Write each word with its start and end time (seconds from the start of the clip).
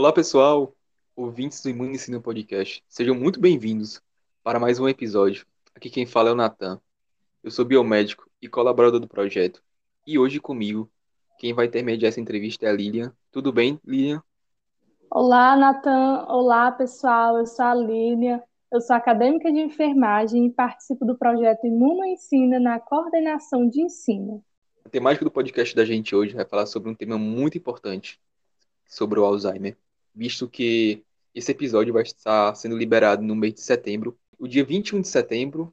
Olá, 0.00 0.14
pessoal, 0.14 0.74
ouvintes 1.14 1.62
do 1.62 1.68
Imunicínio 1.68 2.22
Podcast. 2.22 2.82
Sejam 2.88 3.14
muito 3.14 3.38
bem-vindos 3.38 4.00
para 4.42 4.58
mais 4.58 4.80
um 4.80 4.88
episódio. 4.88 5.44
Aqui 5.74 5.90
quem 5.90 6.06
fala 6.06 6.30
é 6.30 6.32
o 6.32 6.34
Natan. 6.34 6.80
Eu 7.44 7.50
sou 7.50 7.66
biomédico 7.66 8.26
e 8.40 8.48
colaborador 8.48 8.98
do 8.98 9.06
projeto. 9.06 9.62
E 10.06 10.18
hoje 10.18 10.40
comigo, 10.40 10.90
quem 11.38 11.52
vai 11.52 11.66
intermediar 11.66 12.08
essa 12.08 12.18
entrevista 12.18 12.64
é 12.64 12.70
a 12.70 12.72
Lilian. 12.72 13.12
Tudo 13.30 13.52
bem, 13.52 13.78
Lilian? 13.84 14.22
Olá, 15.10 15.54
Natan. 15.54 16.24
Olá, 16.28 16.72
pessoal. 16.72 17.36
Eu 17.36 17.44
sou 17.44 17.66
a 17.66 17.74
Lilian. 17.74 18.40
Eu 18.72 18.80
sou 18.80 18.96
acadêmica 18.96 19.52
de 19.52 19.60
enfermagem 19.60 20.46
e 20.46 20.50
participo 20.50 21.04
do 21.04 21.14
projeto 21.14 21.66
Imuno 21.66 22.06
Ensina 22.06 22.58
na 22.58 22.80
coordenação 22.80 23.68
de 23.68 23.82
ensino. 23.82 24.42
A 24.82 24.88
temática 24.88 25.26
do 25.26 25.30
podcast 25.30 25.76
da 25.76 25.84
gente 25.84 26.16
hoje 26.16 26.34
vai 26.34 26.46
falar 26.46 26.64
sobre 26.64 26.88
um 26.88 26.94
tema 26.94 27.18
muito 27.18 27.58
importante, 27.58 28.18
sobre 28.86 29.20
o 29.20 29.26
Alzheimer 29.26 29.76
visto 30.20 30.46
que 30.46 31.02
esse 31.34 31.50
episódio 31.50 31.94
vai 31.94 32.02
estar 32.02 32.54
sendo 32.54 32.76
liberado 32.76 33.22
no 33.22 33.34
mês 33.34 33.54
de 33.54 33.62
setembro. 33.62 34.18
O 34.38 34.46
dia 34.46 34.62
21 34.62 35.00
de 35.00 35.08
setembro 35.08 35.72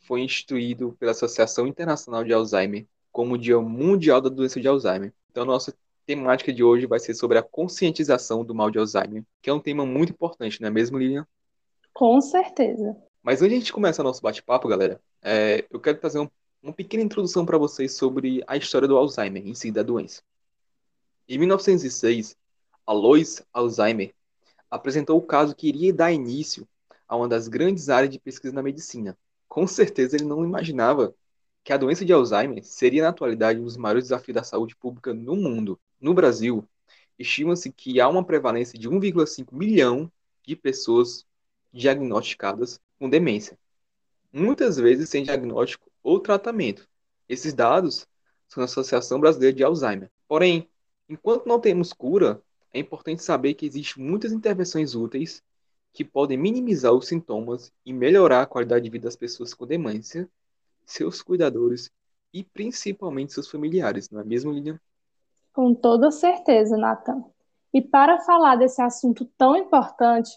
foi 0.00 0.22
instituído 0.22 0.96
pela 0.98 1.12
Associação 1.12 1.66
Internacional 1.66 2.24
de 2.24 2.32
Alzheimer 2.32 2.86
como 3.10 3.34
o 3.34 3.38
Dia 3.38 3.60
Mundial 3.60 4.22
da 4.22 4.30
Doença 4.30 4.58
de 4.58 4.66
Alzheimer. 4.66 5.12
Então, 5.30 5.42
a 5.42 5.46
nossa 5.46 5.74
temática 6.06 6.50
de 6.50 6.64
hoje 6.64 6.86
vai 6.86 6.98
ser 6.98 7.12
sobre 7.12 7.36
a 7.36 7.42
conscientização 7.42 8.42
do 8.42 8.54
mal 8.54 8.70
de 8.70 8.78
Alzheimer, 8.78 9.22
que 9.42 9.50
é 9.50 9.52
um 9.52 9.60
tema 9.60 9.84
muito 9.84 10.12
importante, 10.12 10.58
não 10.62 10.68
é 10.68 10.70
mesmo, 10.70 10.96
Lilian? 10.96 11.26
Com 11.92 12.18
certeza. 12.22 12.96
Mas 13.22 13.42
antes 13.42 13.50
de 13.50 13.56
a 13.56 13.58
gente 13.58 13.72
começar 13.74 14.02
nosso 14.02 14.22
bate-papo, 14.22 14.68
galera, 14.68 14.98
é, 15.20 15.66
eu 15.70 15.78
quero 15.78 15.98
trazer 15.98 16.18
um, 16.18 16.28
uma 16.62 16.72
pequena 16.72 17.02
introdução 17.02 17.44
para 17.44 17.58
vocês 17.58 17.94
sobre 17.94 18.42
a 18.46 18.56
história 18.56 18.88
do 18.88 18.96
Alzheimer, 18.96 19.46
em 19.46 19.54
si, 19.54 19.70
da 19.70 19.82
doença. 19.82 20.22
Em 21.28 21.36
1906, 21.36 22.38
Alois 22.86 23.42
Alzheimer 23.52 24.14
apresentou 24.70 25.18
o 25.18 25.22
caso 25.22 25.54
que 25.54 25.68
iria 25.68 25.92
dar 25.92 26.12
início 26.12 26.66
a 27.06 27.16
uma 27.16 27.28
das 27.28 27.46
grandes 27.46 27.88
áreas 27.88 28.10
de 28.10 28.18
pesquisa 28.18 28.54
na 28.54 28.62
medicina. 28.62 29.16
Com 29.48 29.66
certeza 29.66 30.16
ele 30.16 30.24
não 30.24 30.44
imaginava 30.44 31.14
que 31.62 31.72
a 31.72 31.76
doença 31.76 32.04
de 32.04 32.12
Alzheimer 32.12 32.64
seria 32.64 33.02
na 33.02 33.10
atualidade 33.10 33.60
um 33.60 33.64
dos 33.64 33.76
maiores 33.76 34.04
desafios 34.04 34.34
da 34.34 34.42
saúde 34.42 34.74
pública 34.74 35.12
no 35.14 35.36
mundo. 35.36 35.78
No 36.00 36.14
Brasil, 36.14 36.66
estima-se 37.18 37.70
que 37.70 38.00
há 38.00 38.08
uma 38.08 38.24
prevalência 38.24 38.78
de 38.78 38.88
1,5 38.88 39.54
milhão 39.54 40.10
de 40.44 40.56
pessoas 40.56 41.24
diagnosticadas 41.72 42.80
com 42.98 43.08
demência, 43.08 43.58
muitas 44.32 44.76
vezes 44.76 45.08
sem 45.08 45.22
diagnóstico 45.22 45.90
ou 46.02 46.18
tratamento. 46.18 46.88
Esses 47.28 47.52
dados 47.52 48.06
são 48.48 48.60
da 48.60 48.64
Associação 48.64 49.20
Brasileira 49.20 49.56
de 49.56 49.62
Alzheimer. 49.62 50.10
Porém, 50.26 50.68
enquanto 51.08 51.46
não 51.46 51.60
temos 51.60 51.92
cura, 51.92 52.42
é 52.72 52.78
importante 52.78 53.22
saber 53.22 53.54
que 53.54 53.66
existem 53.66 54.02
muitas 54.04 54.32
intervenções 54.32 54.94
úteis 54.94 55.42
que 55.92 56.04
podem 56.04 56.38
minimizar 56.38 56.92
os 56.92 57.06
sintomas 57.06 57.72
e 57.84 57.92
melhorar 57.92 58.42
a 58.42 58.46
qualidade 58.46 58.84
de 58.84 58.90
vida 58.90 59.04
das 59.04 59.16
pessoas 59.16 59.52
com 59.52 59.66
demência, 59.66 60.28
seus 60.86 61.20
cuidadores 61.20 61.90
e 62.32 62.42
principalmente 62.42 63.32
seus 63.32 63.50
familiares, 63.50 64.08
não 64.10 64.20
é 64.20 64.24
mesmo, 64.24 64.52
Lilian? 64.52 64.80
Com 65.52 65.74
toda 65.74 66.10
certeza, 66.10 66.76
Nathan. 66.78 67.22
E 67.74 67.82
para 67.82 68.20
falar 68.20 68.56
desse 68.56 68.80
assunto 68.80 69.26
tão 69.36 69.54
importante, 69.54 70.30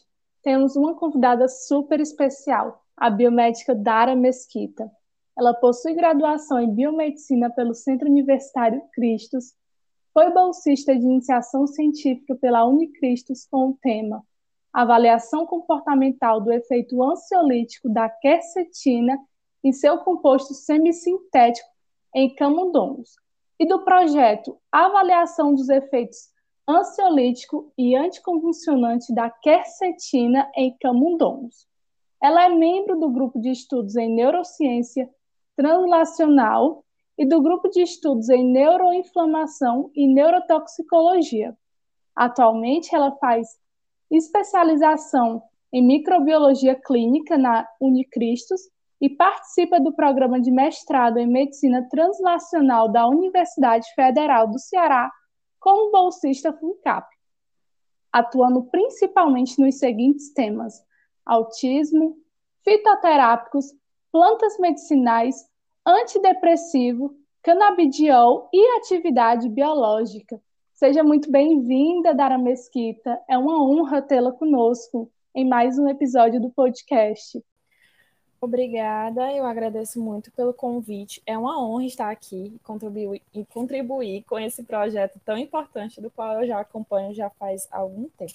temos 0.44 0.76
uma 0.76 0.94
convidada 0.94 1.48
super 1.48 2.02
especial, 2.02 2.84
a 2.98 3.10
biomédica 3.10 3.74
Dara 3.74 4.16
Mesquita. 4.16 4.92
Ela 5.38 5.54
possui 5.54 5.94
graduação 5.94 6.60
em 6.60 6.74
biomedicina 6.74 7.50
pelo 7.50 7.74
Centro 7.74 8.10
Universitário 8.10 8.82
Cristos 8.94 9.54
foi 10.16 10.32
bolsista 10.32 10.96
de 10.96 11.04
iniciação 11.04 11.68
científica 11.68 12.36
pela 12.36 12.64
Unicristos 12.64 13.46
com 13.52 13.72
o 13.72 13.78
tema 13.82 14.24
Avaliação 14.72 15.46
comportamental 15.46 16.40
do 16.40 16.54
efeito 16.54 17.04
ansiolítico 17.04 17.90
da 17.90 18.10
quercetina 18.10 19.18
em 19.62 19.74
seu 19.74 19.98
composto 19.98 20.54
semissintético 20.54 21.68
em 22.14 22.34
camundongos, 22.34 23.18
e 23.60 23.66
do 23.66 23.84
projeto 23.84 24.58
Avaliação 24.72 25.54
dos 25.54 25.68
efeitos 25.68 26.30
ansiolítico 26.66 27.74
e 27.78 27.94
anticonvulsionante 27.94 29.14
da 29.14 29.30
quercetina 29.30 30.50
em 30.56 30.78
camundongos. 30.78 31.68
Ela 32.24 32.46
é 32.46 32.50
membro 32.50 32.98
do 32.98 33.10
grupo 33.10 33.38
de 33.40 33.50
estudos 33.50 33.98
em 33.98 34.16
neurociência 34.16 35.10
translacional 35.58 36.85
e 37.18 37.26
do 37.26 37.42
Grupo 37.42 37.70
de 37.70 37.82
Estudos 37.82 38.30
em 38.30 38.44
Neuroinflamação 38.44 39.90
e 39.96 40.08
Neurotoxicologia. 40.08 41.58
Atualmente, 42.16 42.94
ela 42.94 43.12
faz 43.18 43.48
especialização 44.12 45.42
em 45.72 45.86
microbiologia 45.86 46.76
clínica 46.76 47.38
na 47.38 47.68
Unicristos 47.80 48.62
e 49.02 49.10
participa 49.10 49.80
do 49.80 49.94
programa 49.94 50.40
de 50.40 50.52
mestrado 50.52 51.18
em 51.18 51.28
medicina 51.28 51.88
translacional 51.90 52.90
da 52.90 53.08
Universidade 53.08 53.88
Federal 53.94 54.48
do 54.48 54.58
Ceará 54.58 55.12
como 55.60 55.92
bolsista 55.92 56.54
FUNCAP, 56.54 57.08
atuando 58.12 58.64
principalmente 58.64 59.60
nos 59.60 59.80
seguintes 59.80 60.32
temas: 60.32 60.82
autismo, 61.26 62.18
fitoterápicos, 62.64 63.74
plantas 64.12 64.58
medicinais, 64.60 65.46
antidepressivo, 65.86 67.16
canabidiol 67.44 68.50
e 68.52 68.78
atividade 68.78 69.48
biológica. 69.48 70.42
Seja 70.74 71.04
muito 71.04 71.32
bem-vinda, 71.32 72.14
Dara 72.14 72.40
Mesquita. 72.40 73.22
É 73.30 73.38
uma 73.38 73.64
honra 73.64 74.02
tê-la 74.02 74.32
conosco 74.32 75.12
em 75.34 75.48
mais 75.48 75.78
um 75.78 75.88
episódio 75.88 76.42
do 76.42 76.50
podcast. 76.50 77.40
Obrigada, 78.42 79.32
eu 79.32 79.46
agradeço 79.46 80.02
muito 80.02 80.32
pelo 80.32 80.54
convite. 80.54 81.22
É 81.26 81.38
uma 81.38 81.64
honra 81.64 81.86
estar 81.86 82.10
aqui 82.10 82.54
e 82.56 82.60
contribuir, 82.60 83.22
e 83.34 83.46
contribuir 83.46 84.24
com 84.24 84.40
esse 84.40 84.64
projeto 84.64 85.20
tão 85.24 85.38
importante 85.38 86.02
do 86.02 86.10
qual 86.10 86.42
eu 86.42 86.48
já 86.48 86.60
acompanho 86.60 87.14
já 87.14 87.30
faz 87.30 87.68
algum 87.72 88.10
tempo. 88.18 88.34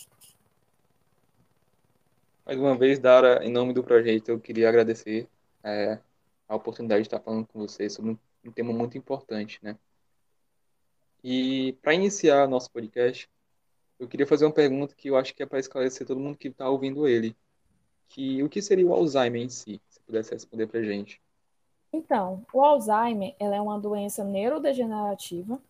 Mais 2.47 2.59
uma 2.59 2.77
vez, 2.77 2.99
Dara, 2.99 3.45
em 3.45 3.51
nome 3.51 3.73
do 3.73 3.83
projeto, 3.83 4.29
eu 4.29 4.41
queria 4.41 4.69
agradecer 4.69 5.29
é, 5.63 5.99
a 6.51 6.57
oportunidade 6.57 7.03
de 7.03 7.07
estar 7.07 7.21
falando 7.21 7.47
com 7.47 7.61
vocês 7.61 7.93
sobre 7.93 8.19
um 8.45 8.51
tema 8.51 8.73
muito 8.73 8.99
importante, 8.99 9.61
né? 9.63 9.79
E 11.23 11.75
para 11.81 11.95
iniciar 11.95 12.49
nosso 12.49 12.69
podcast, 12.73 13.31
eu 14.01 14.09
queria 14.09 14.27
fazer 14.27 14.47
uma 14.47 14.53
pergunta 14.53 14.95
que 14.97 15.09
eu 15.09 15.17
acho 15.17 15.33
que 15.33 15.45
é 15.45 15.47
para 15.47 15.61
esclarecer 15.61 16.05
todo 16.05 16.19
mundo 16.19 16.37
que 16.37 16.49
está 16.49 16.69
ouvindo 16.69 17.07
ele, 17.07 17.37
que 18.09 18.43
o 18.43 18.49
que 18.49 18.61
seria 18.61 18.85
o 18.85 18.93
Alzheimer 18.93 19.41
em 19.41 19.49
si? 19.49 19.81
Se 19.89 20.01
pudesse 20.01 20.33
responder 20.33 20.67
para 20.67 20.83
gente. 20.83 21.23
Então, 21.93 22.45
o 22.53 22.65
Alzheimer 22.65 23.37
ela 23.39 23.55
é 23.55 23.61
uma 23.61 23.79
doença 23.79 24.25
neurodegenerativa 24.25 25.61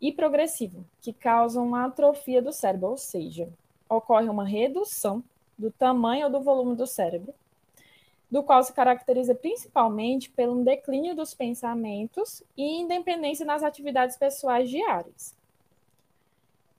e 0.00 0.10
progressiva 0.10 0.82
que 1.02 1.12
causa 1.12 1.60
uma 1.60 1.84
atrofia 1.84 2.40
do 2.40 2.52
cérebro, 2.52 2.90
ou 2.90 2.96
seja, 2.96 3.52
ocorre 3.90 4.30
uma 4.30 4.44
redução 4.46 5.22
do 5.58 5.70
tamanho 5.70 6.26
ou 6.26 6.32
do 6.32 6.40
volume 6.40 6.74
do 6.74 6.86
cérebro 6.86 7.34
do 8.30 8.42
qual 8.42 8.62
se 8.62 8.72
caracteriza 8.72 9.34
principalmente 9.34 10.30
pelo 10.30 10.64
declínio 10.64 11.14
dos 11.14 11.34
pensamentos 11.34 12.42
e 12.56 12.80
independência 12.80 13.46
nas 13.46 13.62
atividades 13.62 14.16
pessoais 14.16 14.68
diárias. 14.68 15.34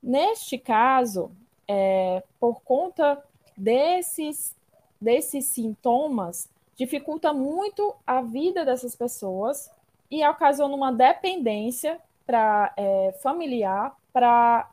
Neste 0.02 0.58
caso, 0.58 1.32
é, 1.68 2.22
por 2.40 2.62
conta 2.62 3.24
desses, 3.56 4.56
desses 5.00 5.46
sintomas, 5.46 6.50
dificulta 6.76 7.34
muito 7.34 7.96
a 8.06 8.22
vida 8.22 8.66
dessas 8.66 8.96
pessoas 8.96 9.72
e 10.12 10.26
ocasiona 10.28 10.76
uma 10.76 10.92
dependência 10.92 12.00
pra, 12.26 12.74
é, 12.76 13.14
familiar 13.22 13.96
para 14.12 14.70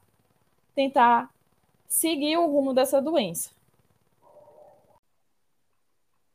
tentar 0.75 1.30
seguir 1.86 2.36
o 2.36 2.47
rumo 2.47 2.72
dessa 2.75 3.01
doença. 3.01 3.51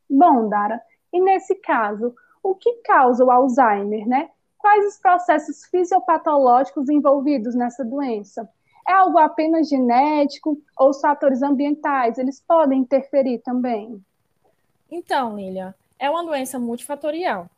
Bom, 0.10 0.48
Dara, 0.48 0.82
e 1.12 1.20
nesse 1.20 1.56
caso, 1.56 2.16
o 2.42 2.56
que 2.56 2.76
causa 2.84 3.24
o 3.26 3.32
Alzheimer, 3.32 4.08
né? 4.08 4.30
Quais 4.58 4.86
os 4.86 5.00
processos 5.00 5.66
fisiopatológicos 5.66 6.90
envolvidos 6.90 7.56
nessa 7.56 7.84
doença? 7.84 8.50
É 8.88 8.94
algo 8.94 9.18
apenas 9.18 9.68
genético 9.68 10.58
ou 10.78 10.90
os 10.90 11.02
fatores 11.02 11.42
ambientais, 11.42 12.18
eles 12.18 12.42
podem 12.42 12.80
interferir 12.80 13.40
também? 13.40 14.04
Então, 14.90 15.36
Lilian, 15.36 15.76
é 16.00 16.10
uma 16.10 16.26
doença 16.26 16.58
multifatorial. 16.58 17.50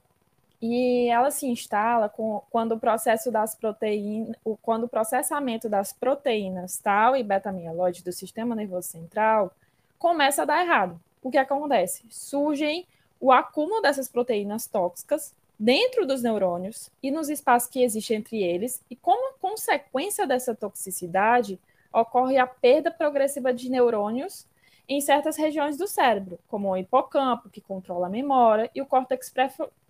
E 0.62 1.08
ela 1.08 1.32
se 1.32 1.48
instala 1.48 2.10
com, 2.10 2.42
quando 2.50 2.74
o 2.74 2.80
processo 2.80 3.32
das 3.32 3.56
proteínas, 3.56 4.36
quando 4.62 4.84
o 4.86 4.90
processamento 4.90 5.70
das 5.70 5.94
proteínas 5.94 6.78
tal 6.80 7.16
e 7.16 7.24
beta-amiloide 7.24 8.04
do 8.04 8.12
sistema 8.12 8.56
nervoso 8.56 8.90
central 8.90 9.54
começa 9.98 10.42
a 10.42 10.46
dar 10.46 10.62
errado 10.62 11.00
o 11.22 11.30
que 11.30 11.38
acontece? 11.38 12.04
Surgem 12.10 12.86
o 13.20 13.32
acúmulo 13.32 13.82
dessas 13.82 14.08
proteínas 14.08 14.66
tóxicas 14.66 15.34
dentro 15.58 16.06
dos 16.06 16.24
neurônios 16.24 16.90
e 17.04 17.12
nos 17.12 17.30
espaços 17.30 17.70
que 17.70 17.84
existem 17.84 18.18
entre 18.18 18.42
eles, 18.42 18.82
e 18.90 18.96
como 18.96 19.34
consequência 19.40 20.26
dessa 20.26 20.56
toxicidade, 20.56 21.60
ocorre 21.92 22.38
a 22.38 22.48
perda 22.48 22.90
progressiva 22.90 23.54
de 23.54 23.70
neurônios 23.70 24.48
em 24.88 25.02
certas 25.02 25.38
regiões 25.38 25.78
do 25.78 25.88
cérebro, 25.88 26.40
como 26.48 26.70
o 26.70 26.78
hipocampo, 26.78 27.50
que 27.50 27.62
controla 27.62 28.08
a 28.08 28.10
memória, 28.10 28.72
e 28.74 28.82
o 28.82 28.86
córtex, 28.86 29.32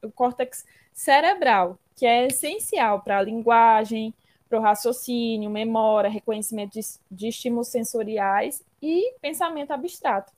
o 0.03 0.11
córtex 0.11 0.65
cerebral, 0.93 1.77
que 1.95 2.05
é 2.05 2.27
essencial 2.27 3.01
para 3.01 3.19
a 3.19 3.21
linguagem, 3.21 4.13
para 4.49 4.59
o 4.59 4.61
raciocínio, 4.61 5.49
memória, 5.49 6.09
reconhecimento 6.09 6.73
de, 6.73 6.81
de 7.09 7.27
estímulos 7.27 7.67
sensoriais 7.67 8.63
e 8.81 9.13
pensamento 9.21 9.71
abstrato. 9.71 10.33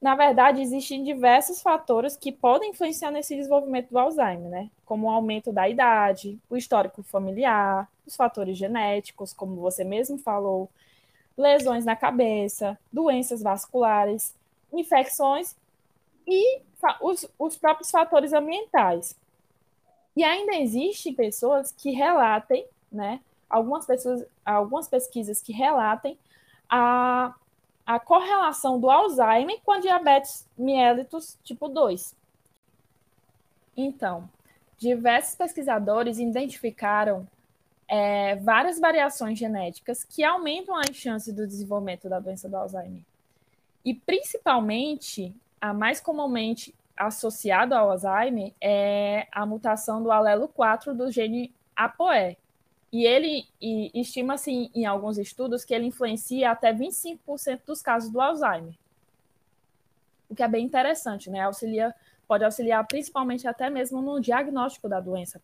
Na 0.00 0.14
verdade, 0.14 0.60
existem 0.60 1.02
diversos 1.02 1.62
fatores 1.62 2.16
que 2.16 2.30
podem 2.30 2.70
influenciar 2.70 3.10
nesse 3.10 3.34
desenvolvimento 3.34 3.90
do 3.90 3.98
Alzheimer, 3.98 4.50
né? 4.50 4.70
Como 4.84 5.06
o 5.06 5.10
aumento 5.10 5.52
da 5.52 5.68
idade, 5.68 6.38
o 6.50 6.56
histórico 6.56 7.02
familiar, 7.02 7.88
os 8.06 8.14
fatores 8.14 8.58
genéticos, 8.58 9.32
como 9.32 9.56
você 9.56 9.84
mesmo 9.84 10.18
falou, 10.18 10.68
lesões 11.36 11.84
na 11.84 11.96
cabeça, 11.96 12.78
doenças 12.92 13.42
vasculares, 13.42 14.34
infecções 14.72 15.56
e 16.26 16.60
os, 17.00 17.28
os 17.38 17.56
próprios 17.56 17.90
fatores 17.90 18.32
ambientais. 18.32 19.16
E 20.14 20.24
ainda 20.24 20.56
existem 20.56 21.14
pessoas 21.14 21.72
que 21.72 21.90
relatem, 21.90 22.66
né? 22.90 23.20
Algumas 23.48 23.86
pessoas, 23.86 24.24
algumas 24.44 24.88
pesquisas 24.88 25.40
que 25.40 25.52
relatem 25.52 26.18
a 26.68 27.34
a 27.86 28.00
correlação 28.00 28.80
do 28.80 28.90
Alzheimer 28.90 29.60
com 29.64 29.72
a 29.72 29.78
diabetes 29.78 30.46
mellitus 30.58 31.38
tipo 31.44 31.68
2. 31.68 32.16
Então, 33.76 34.28
diversos 34.76 35.36
pesquisadores 35.36 36.18
identificaram 36.18 37.26
é, 37.88 38.34
várias 38.36 38.80
variações 38.80 39.38
genéticas 39.38 40.02
que 40.02 40.24
aumentam 40.24 40.74
as 40.74 40.94
chances 40.96 41.32
do 41.32 41.46
desenvolvimento 41.46 42.08
da 42.08 42.18
doença 42.18 42.48
do 42.48 42.56
Alzheimer. 42.56 43.02
E, 43.84 43.94
principalmente, 43.94 45.32
a 45.60 45.72
mais 45.72 46.00
comumente 46.00 46.74
associada 46.96 47.78
ao 47.78 47.90
Alzheimer 47.92 48.52
é 48.60 49.28
a 49.30 49.46
mutação 49.46 50.02
do 50.02 50.10
alelo 50.10 50.48
4 50.48 50.92
do 50.92 51.10
gene 51.12 51.54
ApoE, 51.76 52.36
e 52.92 53.04
ele 53.04 53.46
estima-se 53.94 54.70
em 54.74 54.86
alguns 54.86 55.18
estudos 55.18 55.64
que 55.64 55.74
ele 55.74 55.86
influencia 55.86 56.50
até 56.50 56.72
25% 56.72 57.60
dos 57.66 57.82
casos 57.82 58.10
do 58.10 58.20
Alzheimer. 58.20 58.74
O 60.28 60.34
que 60.34 60.42
é 60.42 60.48
bem 60.48 60.64
interessante, 60.64 61.30
né? 61.30 61.40
Auxilia, 61.40 61.94
pode 62.26 62.44
auxiliar 62.44 62.86
principalmente 62.86 63.46
até 63.46 63.68
mesmo 63.70 64.00
no 64.00 64.20
diagnóstico 64.20 64.88
da 64.88 65.00
doença. 65.00 65.40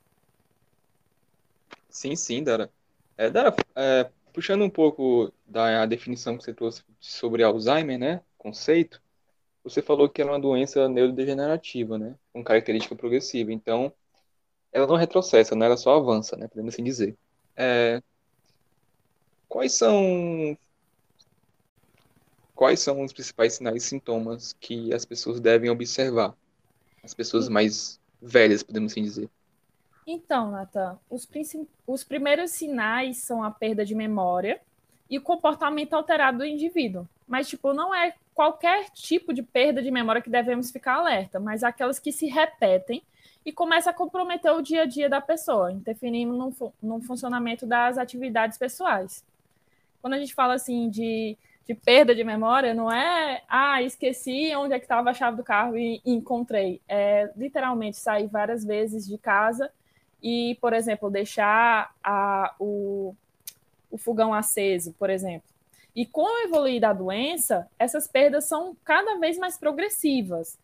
Sim, 1.88 2.16
sim, 2.16 2.42
Dara. 2.42 2.70
É, 3.16 3.28
Dara, 3.28 3.54
é, 3.76 4.10
puxando 4.32 4.62
um 4.62 4.70
pouco 4.70 5.32
da 5.46 5.84
definição 5.84 6.36
que 6.36 6.44
você 6.44 6.54
trouxe 6.54 6.82
sobre 6.98 7.42
Alzheimer, 7.42 7.98
né? 7.98 8.22
Conceito, 8.38 9.00
você 9.62 9.82
falou 9.82 10.08
que 10.08 10.20
ela 10.20 10.30
é 10.30 10.34
uma 10.34 10.40
doença 10.40 10.88
neurodegenerativa, 10.88 11.98
né? 11.98 12.16
Com 12.32 12.42
característica 12.42 12.96
progressiva. 12.96 13.52
Então, 13.52 13.92
ela 14.72 14.86
não 14.86 14.96
retrocessa, 14.96 15.54
né? 15.54 15.66
Ela 15.66 15.76
só 15.76 15.96
avança, 15.96 16.36
né? 16.36 16.48
Podemos 16.48 16.74
assim 16.74 16.82
dizer. 16.82 17.16
É, 17.56 18.02
quais 19.48 19.74
são 19.74 20.56
quais 22.54 22.80
são 22.80 23.02
os 23.02 23.12
principais 23.12 23.54
sinais 23.54 23.84
e 23.84 23.86
sintomas 23.86 24.52
que 24.60 24.92
as 24.94 25.04
pessoas 25.04 25.40
devem 25.40 25.68
observar? 25.68 26.34
As 27.02 27.12
pessoas 27.12 27.48
mais 27.48 28.00
velhas, 28.20 28.62
podemos 28.62 28.92
assim 28.92 29.02
dizer. 29.02 29.28
Então, 30.06 30.50
Nathan, 30.50 30.98
os, 31.10 31.28
os 31.86 32.04
primeiros 32.04 32.52
sinais 32.52 33.18
são 33.18 33.42
a 33.42 33.50
perda 33.50 33.84
de 33.84 33.94
memória 33.94 34.60
e 35.08 35.18
o 35.18 35.22
comportamento 35.22 35.94
alterado 35.94 36.38
do 36.38 36.44
indivíduo. 36.44 37.06
Mas, 37.32 37.48
tipo, 37.48 37.72
não 37.72 37.94
é 37.94 38.12
qualquer 38.34 38.90
tipo 38.90 39.32
de 39.32 39.42
perda 39.42 39.80
de 39.80 39.90
memória 39.90 40.20
que 40.20 40.28
devemos 40.28 40.70
ficar 40.70 40.96
alerta, 40.96 41.40
mas 41.40 41.64
aquelas 41.64 41.98
que 41.98 42.12
se 42.12 42.26
repetem 42.26 43.02
e 43.42 43.50
começa 43.50 43.88
a 43.88 43.94
comprometer 43.94 44.52
o 44.52 44.60
dia 44.60 44.82
a 44.82 44.84
dia 44.84 45.08
da 45.08 45.18
pessoa, 45.18 45.72
interferindo 45.72 46.36
no, 46.36 46.74
no 46.82 47.00
funcionamento 47.00 47.64
das 47.64 47.96
atividades 47.96 48.58
pessoais. 48.58 49.24
Quando 50.02 50.12
a 50.12 50.18
gente 50.18 50.34
fala 50.34 50.52
assim 50.52 50.90
de, 50.90 51.38
de 51.66 51.74
perda 51.74 52.14
de 52.14 52.22
memória, 52.22 52.74
não 52.74 52.92
é, 52.92 53.42
ah, 53.48 53.80
esqueci 53.80 54.54
onde 54.54 54.74
é 54.74 54.78
que 54.78 54.84
estava 54.84 55.08
a 55.08 55.14
chave 55.14 55.38
do 55.38 55.42
carro 55.42 55.78
e, 55.78 56.02
e 56.04 56.12
encontrei. 56.12 56.82
É 56.86 57.32
literalmente 57.34 57.96
sair 57.96 58.26
várias 58.26 58.62
vezes 58.62 59.08
de 59.08 59.16
casa 59.16 59.72
e, 60.22 60.58
por 60.60 60.74
exemplo, 60.74 61.10
deixar 61.10 61.94
a, 62.04 62.54
o, 62.60 63.16
o 63.90 63.96
fogão 63.96 64.34
aceso, 64.34 64.94
por 64.98 65.08
exemplo. 65.08 65.51
E 65.94 66.06
com 66.06 66.22
o 66.22 66.44
evoluir 66.44 66.80
da 66.80 66.92
doença, 66.92 67.68
essas 67.78 68.06
perdas 68.06 68.46
são 68.46 68.76
cada 68.84 69.18
vez 69.18 69.36
mais 69.36 69.58
progressivas 69.58 70.58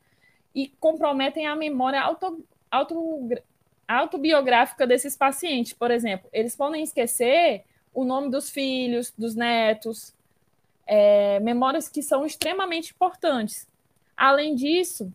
e 0.54 0.68
comprometem 0.80 1.46
a 1.46 1.54
memória 1.54 2.00
auto, 2.00 2.42
auto, 2.70 3.28
autobiográfica 3.86 4.86
desses 4.86 5.16
pacientes. 5.16 5.74
Por 5.74 5.90
exemplo, 5.90 6.28
eles 6.32 6.56
podem 6.56 6.82
esquecer 6.82 7.64
o 7.92 8.04
nome 8.04 8.30
dos 8.30 8.48
filhos, 8.48 9.12
dos 9.16 9.34
netos, 9.34 10.14
é, 10.86 11.38
memórias 11.40 11.88
que 11.88 12.02
são 12.02 12.24
extremamente 12.24 12.92
importantes. 12.92 13.68
Além 14.16 14.54
disso, 14.54 15.12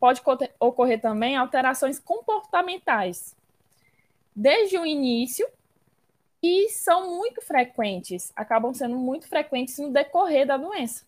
pode 0.00 0.22
ocorrer 0.58 1.00
também 1.00 1.36
alterações 1.36 1.98
comportamentais, 1.98 3.36
desde 4.34 4.78
o 4.78 4.86
início, 4.86 5.46
e 6.42 6.68
são 6.70 7.16
muito 7.16 7.40
frequentes, 7.40 8.32
acabam 8.34 8.74
sendo 8.74 8.96
muito 8.96 9.28
frequentes 9.28 9.78
no 9.78 9.90
decorrer 9.90 10.46
da 10.46 10.56
doença. 10.56 11.04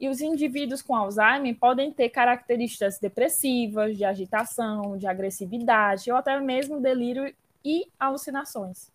E 0.00 0.08
os 0.08 0.20
indivíduos 0.20 0.82
com 0.82 0.96
Alzheimer 0.96 1.56
podem 1.56 1.92
ter 1.92 2.08
características 2.08 2.98
depressivas, 2.98 3.96
de 3.96 4.04
agitação, 4.04 4.98
de 4.98 5.06
agressividade, 5.06 6.10
ou 6.10 6.16
até 6.16 6.40
mesmo 6.40 6.80
delírio 6.80 7.32
e 7.64 7.86
alucinações. 8.00 8.90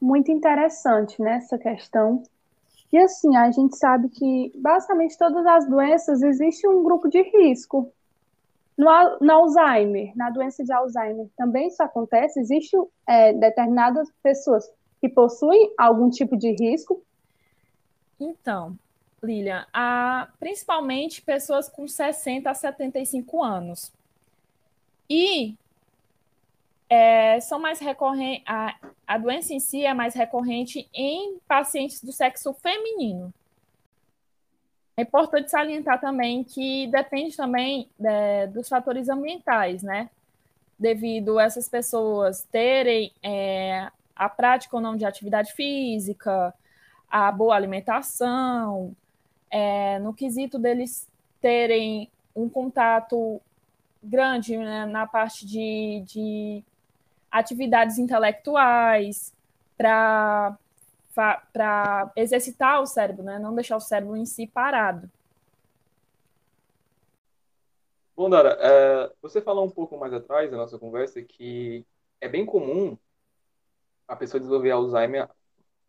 Muito 0.00 0.32
interessante 0.32 1.22
nessa 1.22 1.56
né, 1.56 1.62
questão. 1.62 2.24
E 2.92 2.98
assim, 2.98 3.36
a 3.36 3.52
gente 3.52 3.76
sabe 3.76 4.08
que 4.08 4.50
basicamente 4.56 5.16
todas 5.16 5.46
as 5.46 5.68
doenças 5.68 6.22
existe 6.22 6.66
um 6.66 6.82
grupo 6.82 7.08
de 7.08 7.22
risco. 7.22 7.92
No, 8.80 9.18
no 9.20 9.30
Alzheimer, 9.30 10.10
na 10.16 10.30
doença 10.30 10.64
de 10.64 10.72
Alzheimer, 10.72 11.28
também 11.36 11.68
isso 11.68 11.82
acontece. 11.82 12.40
Existem 12.40 12.82
é, 13.06 13.30
determinadas 13.34 14.10
pessoas 14.22 14.66
que 14.98 15.06
possuem 15.06 15.74
algum 15.76 16.08
tipo 16.08 16.34
de 16.34 16.52
risco? 16.52 17.02
Então, 18.18 18.74
Lilian, 19.22 19.66
principalmente 20.38 21.20
pessoas 21.20 21.68
com 21.68 21.86
60 21.86 22.48
a 22.48 22.54
75 22.54 23.42
anos. 23.42 23.92
E 25.10 25.58
é, 26.88 27.38
são 27.40 27.58
mais 27.58 27.80
recorrentes, 27.80 28.44
a, 28.46 28.76
a 29.06 29.18
doença 29.18 29.52
em 29.52 29.60
si 29.60 29.84
é 29.84 29.92
mais 29.92 30.14
recorrente 30.14 30.88
em 30.94 31.38
pacientes 31.46 32.02
do 32.02 32.12
sexo 32.12 32.54
feminino. 32.54 33.30
É 35.00 35.02
importante 35.02 35.50
salientar 35.50 35.98
também 35.98 36.44
que 36.44 36.86
depende 36.88 37.34
também 37.34 37.88
é, 38.04 38.46
dos 38.48 38.68
fatores 38.68 39.08
ambientais, 39.08 39.82
né? 39.82 40.10
Devido 40.78 41.40
essas 41.40 41.70
pessoas 41.70 42.46
terem 42.52 43.10
é, 43.22 43.90
a 44.14 44.28
prática 44.28 44.76
ou 44.76 44.82
não 44.82 44.98
de 44.98 45.06
atividade 45.06 45.54
física, 45.54 46.52
a 47.10 47.32
boa 47.32 47.56
alimentação, 47.56 48.94
é, 49.50 49.98
no 50.00 50.12
quesito 50.12 50.58
deles 50.58 51.08
terem 51.40 52.10
um 52.36 52.46
contato 52.46 53.40
grande 54.02 54.58
né, 54.58 54.84
na 54.84 55.06
parte 55.06 55.46
de, 55.46 56.04
de 56.06 56.62
atividades 57.30 57.96
intelectuais 57.96 59.32
para 59.78 60.58
exercitar 62.16 62.80
o 62.80 62.86
cérebro, 62.86 63.22
né, 63.22 63.38
não 63.38 63.54
deixar 63.54 63.76
o 63.76 63.80
cérebro 63.80 64.16
em 64.16 64.26
si 64.26 64.46
parado. 64.46 65.10
Bom, 68.16 68.28
Dara, 68.28 68.56
é, 68.60 69.12
você 69.22 69.40
falou 69.40 69.64
um 69.64 69.70
pouco 69.70 69.96
mais 69.96 70.12
atrás 70.12 70.50
da 70.50 70.56
nossa 70.56 70.78
conversa 70.78 71.22
que 71.22 71.86
é 72.20 72.28
bem 72.28 72.44
comum 72.44 72.96
a 74.06 74.14
pessoa 74.14 74.38
desenvolver 74.38 74.72
Alzheimer 74.72 75.28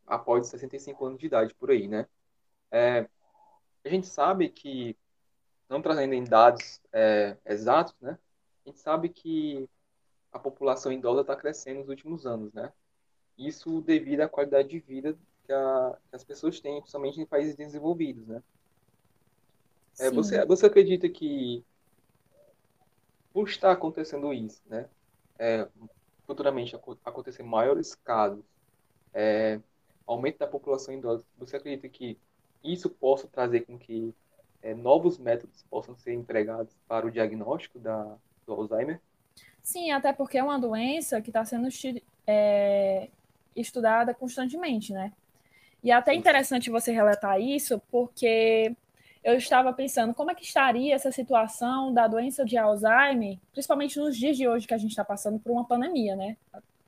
após 0.08 0.48
65 0.48 1.06
anos 1.06 1.20
de 1.20 1.26
idade, 1.26 1.54
por 1.56 1.72
aí, 1.72 1.88
né? 1.88 2.08
É, 2.72 3.08
a 3.84 3.90
gente 3.90 4.08
sabe 4.08 4.48
que, 4.50 4.96
não 5.68 5.82
trazendo 5.82 6.14
em 6.14 6.24
dados 6.24 6.80
é, 6.94 7.36
exatos, 7.46 7.96
né? 8.00 8.18
A 8.66 8.70
gente 8.70 8.80
sabe 8.80 9.10
que 9.10 9.68
a 10.32 10.40
população 10.40 10.92
idosa 10.92 11.22
está 11.22 11.36
crescendo 11.36 11.80
nos 11.80 11.90
últimos 11.90 12.26
anos, 12.26 12.54
né? 12.54 12.72
Isso 13.48 13.82
devido 13.82 14.22
à 14.22 14.30
qualidade 14.30 14.70
de 14.70 14.80
vida 14.80 15.18
que, 15.46 15.52
a, 15.52 15.98
que 16.10 16.16
as 16.16 16.24
pessoas 16.24 16.60
têm, 16.60 16.80
principalmente 16.80 17.20
em 17.20 17.26
países 17.26 17.56
desenvolvidos, 17.56 18.28
né? 18.28 18.42
É, 20.00 20.10
você, 20.10 20.46
você 20.46 20.66
acredita 20.66 21.10
que 21.10 21.64
por 23.34 23.48
estar 23.48 23.72
acontecendo 23.72 24.34
isso, 24.34 24.62
né? 24.68 24.88
É, 25.38 25.68
futuramente 26.26 26.76
acontecer 27.04 27.44
maiores 27.44 27.96
casos, 27.96 28.44
é, 29.14 29.60
aumento 30.06 30.40
da 30.40 30.48
população 30.48 30.94
idosa, 30.94 31.24
você 31.38 31.58
acredita 31.58 31.90
que 31.90 32.18
isso 32.64 32.90
possa 32.90 33.28
trazer 33.28 33.62
com 33.62 33.78
que 33.78 34.14
é, 34.62 34.74
novos 34.74 35.18
métodos 35.18 35.64
possam 35.70 35.96
ser 35.96 36.14
empregados 36.14 36.76
para 36.88 37.06
o 37.06 37.12
diagnóstico 37.12 37.80
da, 37.80 38.16
do 38.46 38.54
Alzheimer? 38.54 39.02
Sim, 39.64 39.92
até 39.92 40.14
porque 40.14 40.38
é 40.38 40.44
uma 40.44 40.60
doença 40.60 41.22
que 41.22 41.30
está 41.30 41.44
sendo 41.44 41.68
é, 42.28 43.10
estudada 43.56 44.14
constantemente, 44.14 44.94
né? 44.94 45.12
E 45.84 45.92
é 45.92 45.94
até 45.94 46.14
interessante 46.14 46.70
você 46.70 46.92
relatar 46.92 47.42
isso, 47.42 47.82
porque 47.92 48.76
eu 49.24 49.36
estava 49.36 49.74
pensando 49.74 50.14
como 50.14 50.32
é 50.32 50.36
que 50.36 50.44
estaria 50.44 50.94
essa 50.94 51.12
situação 51.12 51.94
da 51.94 52.08
doença 52.08 52.46
de 52.46 52.58
Alzheimer, 52.58 53.38
principalmente 53.52 54.00
nos 54.00 54.18
dias 54.18 54.38
de 54.38 54.48
hoje 54.48 54.68
que 54.68 54.74
a 54.74 54.78
gente 54.78 54.92
está 54.92 55.04
passando 55.04 55.40
por 55.40 55.52
uma 55.52 55.66
pandemia, 55.66 56.16
né? 56.16 56.38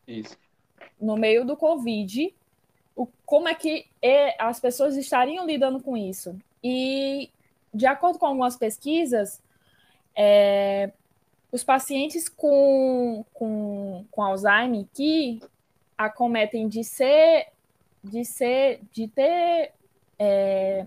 Isso. 0.08 0.38
No 1.00 1.16
meio 1.16 1.46
do 1.46 1.58
Covid, 1.58 2.34
o, 2.96 3.08
como 3.26 3.48
é 3.48 3.56
que 3.56 3.88
é, 4.02 4.36
as 4.42 4.60
pessoas 4.60 4.96
estariam 4.96 5.46
lidando 5.46 5.82
com 5.82 5.98
isso? 5.98 6.36
E, 6.64 7.30
de 7.74 7.86
acordo 7.86 8.20
com 8.20 8.26
algumas 8.26 8.56
pesquisas, 8.56 9.42
é, 10.16 10.92
os 11.52 11.64
pacientes 11.64 12.28
com, 12.30 13.26
com, 13.34 14.06
com 14.10 14.22
Alzheimer 14.24 14.86
que 14.94 15.40
acometem 15.98 16.68
de 16.68 16.84
ser, 16.84 17.48
de 18.04 18.26
ser, 18.26 18.82
de 18.92 19.08
ter, 19.08 19.74
é, 20.20 20.86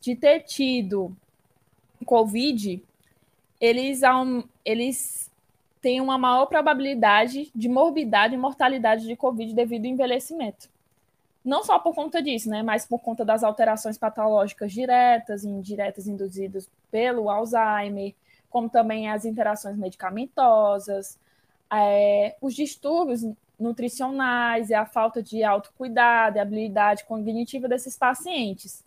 de 0.00 0.14
ter 0.14 0.40
tido 0.40 1.16
Covid, 2.04 2.82
eles, 3.60 4.00
eles 4.64 5.30
têm 5.80 6.00
uma 6.00 6.16
maior 6.16 6.46
probabilidade 6.46 7.50
de 7.54 7.68
morbidade 7.68 8.34
e 8.34 8.38
mortalidade 8.38 9.06
de 9.06 9.16
Covid 9.16 9.54
devido 9.54 9.84
ao 9.84 9.92
envelhecimento. 9.92 10.70
Não 11.44 11.62
só 11.62 11.78
por 11.78 11.94
conta 11.94 12.22
disso, 12.22 12.48
né, 12.48 12.62
mas 12.62 12.86
por 12.86 13.00
conta 13.00 13.24
das 13.24 13.42
alterações 13.42 13.96
patológicas 13.96 14.72
diretas 14.72 15.44
e 15.44 15.48
indiretas 15.48 16.06
induzidas 16.06 16.68
pelo 16.90 17.30
Alzheimer, 17.30 18.14
como 18.50 18.68
também 18.68 19.10
as 19.10 19.24
interações 19.24 19.76
medicamentosas, 19.76 21.18
é, 21.72 22.36
os 22.40 22.54
distúrbios 22.54 23.22
nutricionais 23.58 24.70
e 24.70 24.74
a 24.74 24.86
falta 24.86 25.22
de 25.22 25.42
autocuidado 25.42 26.36
e 26.36 26.40
habilidade 26.40 27.04
cognitiva 27.04 27.68
desses 27.68 27.96
pacientes. 27.96 28.84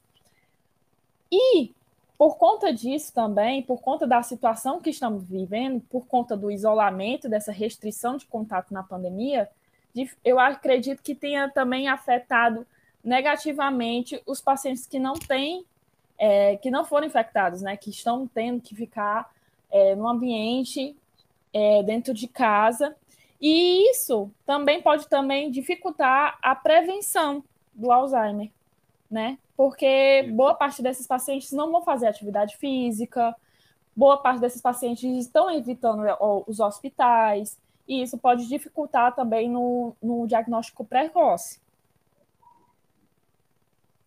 E, 1.32 1.74
por 2.18 2.38
conta 2.38 2.72
disso 2.74 3.14
também, 3.14 3.62
por 3.62 3.82
conta 3.82 4.08
da 4.08 4.22
situação 4.24 4.82
que 4.82 4.90
estamos 4.90 5.24
vivendo, 5.24 5.82
por 5.90 6.06
conta 6.08 6.38
do 6.38 6.50
isolamento, 6.50 7.28
dessa 7.28 7.52
restrição 7.52 8.18
de 8.18 8.26
contato 8.26 8.74
na 8.74 8.84
pandemia, 8.84 9.50
eu 10.24 10.40
acredito 10.40 11.04
que 11.04 11.14
tenha 11.14 11.50
também 11.50 11.88
afetado 11.88 12.66
negativamente 13.04 14.22
os 14.26 14.40
pacientes 14.40 14.86
que 14.86 15.00
não 15.00 15.14
têm, 15.14 15.66
é, 16.18 16.56
que 16.58 16.70
não 16.70 16.86
foram 16.86 17.08
infectados, 17.08 17.62
né, 17.62 17.76
que 17.76 17.90
estão 17.90 18.28
tendo 18.28 18.62
que 18.62 18.76
ficar 18.76 19.30
é, 19.70 19.96
no 19.96 20.08
ambiente 20.08 20.96
é, 21.54 21.84
dentro 21.84 22.14
de 22.14 22.28
casa. 22.28 22.96
E 23.40 23.90
isso 23.90 24.32
também 24.46 24.82
pode 24.82 25.08
também 25.08 25.50
dificultar 25.50 26.38
a 26.42 26.56
prevenção 26.56 27.44
do 27.74 27.92
Alzheimer, 27.92 28.52
né? 29.10 29.40
Porque 29.58 30.30
boa 30.34 30.54
parte 30.54 30.82
desses 30.82 31.08
pacientes 31.08 31.52
não 31.52 31.72
vão 31.72 31.82
fazer 31.82 32.08
atividade 32.08 32.58
física, 32.58 33.36
boa 33.96 34.18
parte 34.18 34.40
desses 34.40 34.62
pacientes 34.62 35.04
estão 35.04 35.50
evitando 35.50 36.04
os 36.48 36.60
hospitais, 36.60 37.58
e 37.88 38.02
isso 38.02 38.18
pode 38.18 38.48
dificultar 38.48 39.14
também 39.16 39.50
no, 39.50 39.96
no 40.02 40.28
diagnóstico 40.28 40.86
precoce. 40.86 41.60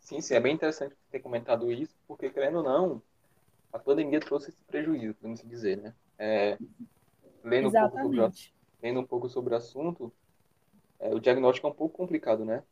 Sim, 0.00 0.20
sim, 0.20 0.34
é 0.34 0.40
bem 0.40 0.54
interessante 0.54 0.94
ter 1.10 1.20
comentado 1.20 1.70
isso, 1.72 1.94
porque, 2.06 2.30
querendo 2.30 2.58
ou 2.58 2.62
não, 2.62 3.02
a 3.72 3.78
pandemia 3.78 4.20
trouxe 4.20 4.50
esse 4.50 4.62
prejuízo, 4.64 5.14
podemos 5.14 5.42
dizer, 5.42 5.78
né? 5.78 5.94
É, 6.18 6.58
lendo, 7.44 7.68
um 7.68 7.72
pouco 7.72 8.02
sobre, 8.02 8.32
lendo 8.82 9.00
um 9.00 9.06
pouco 9.06 9.28
sobre 9.28 9.54
o 9.54 9.56
assunto, 9.56 10.12
é, 10.98 11.14
o 11.14 11.20
diagnóstico 11.20 11.66
é 11.66 11.70
um 11.70 11.74
pouco 11.74 11.96
complicado, 11.96 12.44
né? 12.44 12.62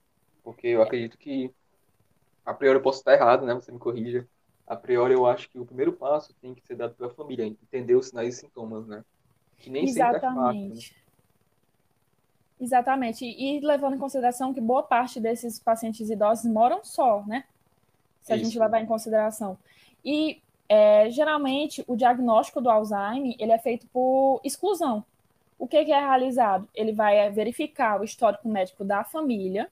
Porque 0.42 0.68
eu 0.68 0.82
acredito 0.82 1.18
que, 1.18 1.52
a 2.44 2.54
priori 2.54 2.78
eu 2.78 2.82
posso 2.82 2.98
estar 2.98 3.14
errado, 3.14 3.44
né? 3.44 3.54
Você 3.54 3.70
me 3.70 3.78
corrija. 3.78 4.26
A 4.66 4.74
priori 4.74 5.14
eu 5.14 5.26
acho 5.26 5.48
que 5.50 5.58
o 5.58 5.66
primeiro 5.66 5.92
passo 5.92 6.34
tem 6.40 6.54
que 6.54 6.66
ser 6.66 6.76
dado 6.76 6.94
pela 6.94 7.10
família, 7.10 7.44
entender 7.44 7.94
os 7.94 8.08
sinais 8.08 8.36
e 8.36 8.40
sintomas, 8.40 8.86
né? 8.86 9.04
Que 9.58 9.70
nem 9.70 9.84
Exatamente. 9.84 10.20
sempre 10.20 10.26
é 10.26 10.34
fácil. 10.34 10.96
Né? 10.96 11.02
Exatamente. 12.60 13.24
E 13.24 13.60
levando 13.60 13.96
em 13.96 13.98
consideração 13.98 14.54
que 14.54 14.60
boa 14.60 14.84
parte 14.84 15.20
desses 15.20 15.58
pacientes 15.58 16.08
idosos 16.08 16.50
moram 16.50 16.84
só, 16.84 17.24
né? 17.26 17.44
Se 18.22 18.32
a 18.32 18.36
Isso. 18.36 18.44
gente 18.44 18.58
levar 18.58 18.80
em 18.80 18.86
consideração. 18.86 19.58
E 20.04 20.40
é, 20.74 21.10
geralmente, 21.10 21.84
o 21.86 21.94
diagnóstico 21.94 22.58
do 22.58 22.70
Alzheimer 22.70 23.36
ele 23.38 23.52
é 23.52 23.58
feito 23.58 23.86
por 23.88 24.40
exclusão. 24.42 25.04
O 25.58 25.68
que, 25.68 25.84
que 25.84 25.92
é 25.92 26.00
realizado? 26.00 26.66
Ele 26.74 26.94
vai 26.94 27.30
verificar 27.30 28.00
o 28.00 28.04
histórico 28.04 28.48
médico 28.48 28.82
da 28.82 29.04
família, 29.04 29.68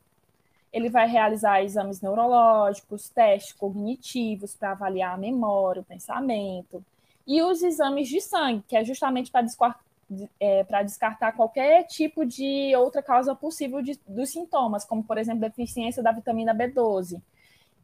ele 0.71 0.91
vai 0.91 1.09
realizar 1.09 1.63
exames 1.63 2.03
neurológicos, 2.03 3.09
testes 3.09 3.55
cognitivos 3.55 4.55
para 4.55 4.73
avaliar 4.73 5.15
a 5.15 5.17
memória, 5.17 5.81
o 5.81 5.85
pensamento, 5.85 6.85
e 7.27 7.41
os 7.41 7.63
exames 7.63 8.07
de 8.07 8.21
sangue, 8.21 8.63
que 8.69 8.77
é 8.77 8.85
justamente 8.85 9.31
para 9.31 9.41
descartar, 9.41 9.83
é, 10.39 10.85
descartar 10.85 11.33
qualquer 11.33 11.85
tipo 11.85 12.27
de 12.27 12.77
outra 12.77 13.03
causa 13.03 13.35
possível 13.35 13.81
de, 13.81 13.99
dos 14.07 14.29
sintomas, 14.29 14.85
como, 14.85 15.03
por 15.03 15.17
exemplo, 15.17 15.41
deficiência 15.41 16.03
da 16.03 16.13
vitamina 16.13 16.55
B12 16.55 17.23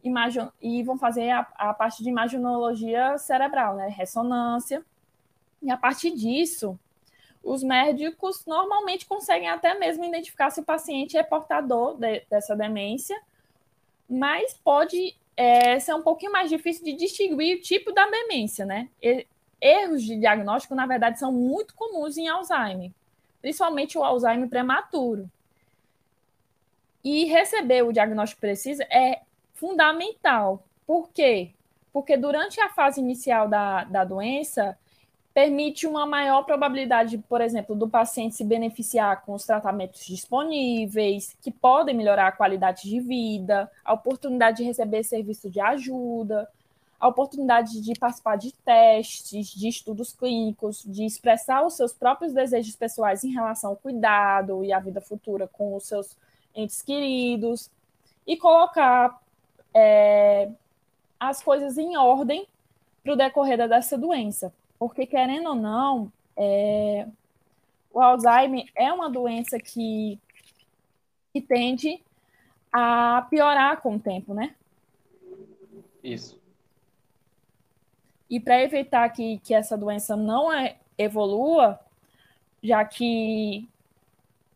imagem, 0.08 0.48
e 0.60 0.82
vão 0.82 0.98
fazer 0.98 1.30
a, 1.30 1.46
a 1.56 1.74
parte 1.74 2.02
de 2.02 2.08
imaginologia 2.08 3.18
cerebral, 3.18 3.76
né? 3.76 3.88
Ressonância. 3.88 4.84
E 5.62 5.70
a 5.70 5.76
partir 5.76 6.10
disso, 6.10 6.78
os 7.42 7.62
médicos 7.62 8.44
normalmente 8.44 9.06
conseguem 9.06 9.48
até 9.48 9.78
mesmo 9.78 10.04
identificar 10.04 10.50
se 10.50 10.60
o 10.60 10.64
paciente 10.64 11.16
é 11.16 11.22
portador 11.22 11.96
de, 11.96 12.24
dessa 12.28 12.56
demência, 12.56 13.16
mas 14.08 14.54
pode 14.54 15.16
é, 15.36 15.78
ser 15.78 15.94
um 15.94 16.02
pouquinho 16.02 16.32
mais 16.32 16.48
difícil 16.48 16.84
de 16.84 16.94
distinguir 16.94 17.58
o 17.58 17.60
tipo 17.60 17.92
da 17.92 18.08
demência, 18.08 18.64
né? 18.64 18.88
Erros 19.60 20.02
de 20.02 20.16
diagnóstico, 20.16 20.74
na 20.74 20.86
verdade, 20.86 21.18
são 21.18 21.30
muito 21.30 21.74
comuns 21.74 22.16
em 22.16 22.28
Alzheimer, 22.28 22.90
principalmente 23.40 23.96
o 23.96 24.02
Alzheimer 24.02 24.48
prematuro. 24.48 25.30
E 27.04 27.24
receber 27.26 27.82
o 27.82 27.92
diagnóstico 27.92 28.40
preciso 28.40 28.82
é 28.90 29.20
fundamental. 29.56 30.62
Por 30.86 31.10
quê? 31.10 31.50
Porque 31.92 32.16
durante 32.16 32.60
a 32.60 32.68
fase 32.68 33.00
inicial 33.00 33.48
da, 33.48 33.84
da 33.84 34.04
doença, 34.04 34.78
permite 35.34 35.86
uma 35.86 36.06
maior 36.06 36.44
probabilidade, 36.44 37.18
por 37.18 37.42
exemplo, 37.42 37.74
do 37.74 37.86
paciente 37.86 38.36
se 38.36 38.44
beneficiar 38.44 39.22
com 39.22 39.34
os 39.34 39.44
tratamentos 39.44 40.06
disponíveis, 40.06 41.36
que 41.42 41.50
podem 41.50 41.94
melhorar 41.94 42.28
a 42.28 42.32
qualidade 42.32 42.88
de 42.88 43.00
vida, 43.00 43.70
a 43.84 43.92
oportunidade 43.92 44.58
de 44.58 44.64
receber 44.64 45.02
serviço 45.02 45.50
de 45.50 45.60
ajuda, 45.60 46.48
a 46.98 47.08
oportunidade 47.08 47.82
de 47.82 47.98
participar 47.98 48.36
de 48.36 48.52
testes, 48.52 49.48
de 49.48 49.68
estudos 49.68 50.12
clínicos, 50.12 50.82
de 50.86 51.04
expressar 51.04 51.66
os 51.66 51.76
seus 51.76 51.92
próprios 51.92 52.32
desejos 52.32 52.74
pessoais 52.74 53.22
em 53.22 53.32
relação 53.32 53.70
ao 53.70 53.76
cuidado 53.76 54.64
e 54.64 54.72
à 54.72 54.78
vida 54.78 55.02
futura 55.02 55.46
com 55.46 55.76
os 55.76 55.86
seus 55.86 56.16
entes 56.54 56.80
queridos, 56.80 57.70
e 58.26 58.36
colocar 58.38 59.20
é, 59.78 60.48
as 61.20 61.42
coisas 61.42 61.76
em 61.76 61.98
ordem 61.98 62.48
para 63.04 63.12
o 63.12 63.16
decorrer 63.16 63.68
dessa 63.68 63.98
doença. 63.98 64.52
Porque, 64.78 65.04
querendo 65.04 65.50
ou 65.50 65.54
não, 65.54 66.10
é, 66.34 67.06
o 67.92 68.00
Alzheimer 68.00 68.64
é 68.74 68.90
uma 68.90 69.10
doença 69.10 69.58
que, 69.58 70.18
que 71.30 71.42
tende 71.42 72.00
a 72.72 73.26
piorar 73.28 73.82
com 73.82 73.96
o 73.96 74.00
tempo, 74.00 74.32
né? 74.32 74.54
Isso. 76.02 76.40
E 78.30 78.40
para 78.40 78.62
evitar 78.62 79.08
que, 79.10 79.38
que 79.40 79.52
essa 79.52 79.76
doença 79.76 80.16
não 80.16 80.50
é, 80.50 80.76
evolua, 80.96 81.78
já 82.62 82.82
que 82.82 83.68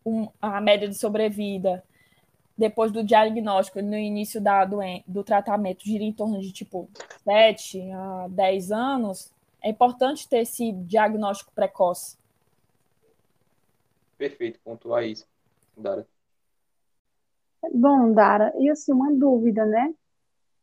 um, 0.04 0.28
a 0.40 0.60
média 0.62 0.88
de 0.88 0.94
sobrevida 0.94 1.84
depois 2.60 2.92
do 2.92 3.02
diagnóstico, 3.02 3.80
no 3.80 3.96
início 3.96 4.38
da 4.38 4.66
doen 4.66 5.02
do 5.06 5.24
tratamento, 5.24 5.82
gira 5.82 6.04
em 6.04 6.12
torno 6.12 6.38
de 6.42 6.52
tipo 6.52 6.90
7 7.24 7.90
a 7.90 8.28
10 8.28 8.70
anos, 8.70 9.32
é 9.62 9.70
importante 9.70 10.28
ter 10.28 10.40
esse 10.40 10.70
diagnóstico 10.70 11.52
precoce. 11.54 12.18
Perfeito, 14.18 14.60
pontuar 14.62 15.04
isso, 15.04 15.26
Dara. 15.74 16.06
Bom, 17.72 18.12
Dara, 18.12 18.52
e 18.58 18.68
assim, 18.68 18.92
uma 18.92 19.10
dúvida, 19.10 19.64
né? 19.64 19.94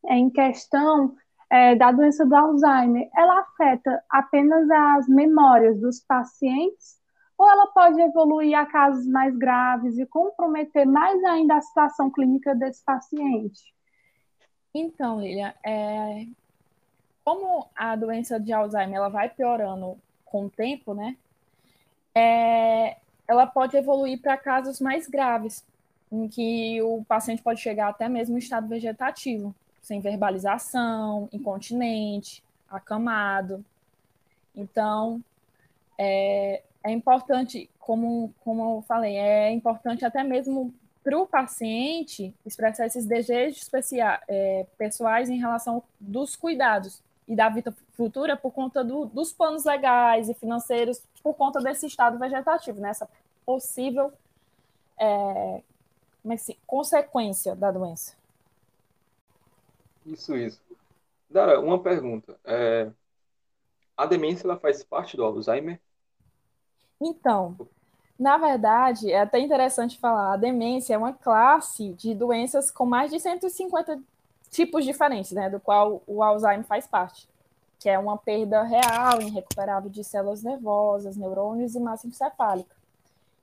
Em 0.08 0.30
questão 0.30 1.16
é, 1.50 1.74
da 1.74 1.92
doença 1.92 2.24
do 2.28 2.36
Alzheimer, 2.36 3.10
ela 3.16 3.40
afeta 3.40 4.04
apenas 4.08 4.70
as 4.70 5.08
memórias 5.08 5.80
dos 5.80 6.00
pacientes 6.00 7.02
ou 7.38 7.50
ela 7.50 7.68
pode 7.68 8.02
evoluir 8.02 8.58
a 8.58 8.66
casos 8.66 9.06
mais 9.06 9.36
graves 9.38 9.98
e 9.98 10.06
comprometer 10.06 10.86
mais 10.86 11.24
ainda 11.24 11.56
a 11.56 11.62
situação 11.62 12.10
clínica 12.10 12.56
desse 12.56 12.84
paciente? 12.84 13.74
Então, 14.74 15.22
Lilian, 15.22 15.54
é... 15.64 16.26
como 17.24 17.68
a 17.76 17.96
doença 17.96 18.40
de 18.40 18.52
Alzheimer 18.52 18.96
ela 18.96 19.10
vai 19.10 19.30
piorando 19.30 19.98
com 20.26 20.46
o 20.46 20.50
tempo, 20.50 20.94
né? 20.94 21.16
É... 22.16 22.98
Ela 23.28 23.46
pode 23.46 23.78
evoluir 23.78 24.20
para 24.22 24.38
casos 24.38 24.80
mais 24.80 25.08
graves, 25.08 25.64
em 26.12 26.28
que 26.28 26.82
o 26.82 27.04
paciente 27.06 27.44
pode 27.44 27.60
chegar 27.60 27.90
até 27.90 28.08
mesmo 28.08 28.36
em 28.36 28.40
estado 28.40 28.68
vegetativo, 28.68 29.54
sem 29.82 30.00
verbalização, 30.00 31.30
incontinente, 31.32 32.44
acamado. 32.70 33.64
Então, 34.56 35.22
é, 35.98 36.62
é 36.84 36.92
importante, 36.92 37.70
como, 37.80 38.34
como 38.44 38.78
eu 38.78 38.82
falei, 38.84 39.18
é 39.18 39.52
importante 39.52 40.06
até 40.06 40.24
mesmo 40.24 40.74
para 41.04 41.18
o 41.18 41.26
paciente 41.26 42.36
expressar 42.46 42.86
esses 42.86 43.06
desejos 43.06 43.62
especiais, 43.62 44.20
é, 44.28 44.66
pessoais 44.78 45.30
em 45.30 45.38
relação 45.38 45.82
dos 46.00 46.36
cuidados 46.36 47.02
e 47.28 47.36
da 47.36 47.50
vida 47.50 47.74
futura 47.94 48.36
por 48.36 48.52
conta 48.52 48.84
do, 48.84 49.06
dos 49.06 49.32
planos 49.32 49.64
legais 49.66 50.30
e 50.30 50.34
financeiros, 50.34 51.02
por 51.24 51.34
conta 51.34 51.60
desse 51.60 51.86
estado 51.86 52.18
vegetativo, 52.18 52.80
nessa 52.80 53.06
né? 53.06 53.12
possível 53.46 54.12
é, 54.98 55.62
é 56.26 56.56
consequência 56.66 57.56
da 57.56 57.72
doença. 57.72 58.16
Isso, 60.06 60.36
isso. 60.36 60.62
Dara, 61.30 61.60
uma 61.60 61.82
pergunta. 61.82 62.38
É, 62.46 62.90
a 63.96 64.06
demência 64.06 64.46
ela 64.46 64.58
faz 64.58 64.84
parte 64.84 65.18
do 65.18 65.24
Alzheimer? 65.24 65.80
Então, 67.00 67.56
na 68.20 68.38
verdade, 68.38 69.12
é 69.12 69.22
até 69.22 69.40
interessante 69.40 70.00
falar, 70.00 70.34
a 70.34 70.38
demência 70.38 70.96
é 70.96 70.98
uma 70.98 71.14
classe 71.14 71.94
de 71.94 72.16
doenças 72.16 72.72
com 72.72 72.86
mais 72.86 73.12
de 73.12 73.20
150 73.20 74.00
tipos 74.50 74.84
diferentes, 74.84 75.32
né, 75.32 75.50
do 75.50 75.60
qual 75.60 76.02
o 76.08 76.24
Alzheimer 76.24 76.66
faz 76.66 76.88
parte, 76.88 77.28
que 77.80 77.88
é 77.88 78.00
uma 78.00 78.18
perda 78.18 78.64
real, 78.64 79.22
irrecuperável 79.22 79.90
de 79.90 80.04
células 80.04 80.42
nervosas, 80.42 81.16
neurônios 81.16 81.76
e 81.76 81.80
massa 81.80 82.08
encefálica. 82.08 82.76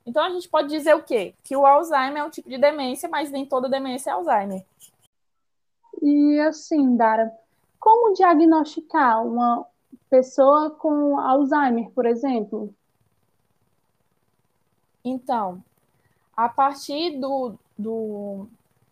Então, 0.07 0.23
a 0.23 0.31
gente 0.31 0.49
pode 0.49 0.69
dizer 0.69 0.95
o 0.95 1.03
quê? 1.03 1.35
Que 1.45 1.57
o 1.57 1.65
Alzheimer 1.65 2.19
é 2.19 2.25
um 2.25 2.31
tipo 2.31 2.49
de 2.49 2.59
demência, 2.59 3.09
mas 3.09 3.31
nem 3.31 3.47
toda 3.47 3.69
demência 3.69 4.11
é 4.11 4.13
Alzheimer. 4.13 4.65
E 6.03 6.39
assim, 6.41 6.97
Dara, 6.97 7.33
como 7.81 8.13
diagnosticar 8.13 9.25
uma 9.25 9.65
pessoa 10.11 10.71
com 10.71 11.19
Alzheimer, 11.19 11.91
por 11.91 12.05
exemplo? 12.05 12.75
Então, 15.05 15.63
a 16.37 16.49
partir 16.49 17.19
do, 17.19 17.55
do 17.79 18.47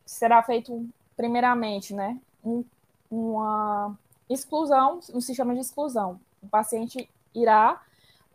será 0.04 0.42
feito 0.42 0.86
primeiramente, 1.16 1.94
né, 1.94 2.20
um, 2.44 2.64
uma 3.10 3.96
exclusão, 4.28 5.00
um 5.12 5.20
sistema 5.20 5.54
de 5.54 5.60
exclusão. 5.60 6.20
O 6.42 6.48
paciente 6.48 7.08
irá 7.34 7.80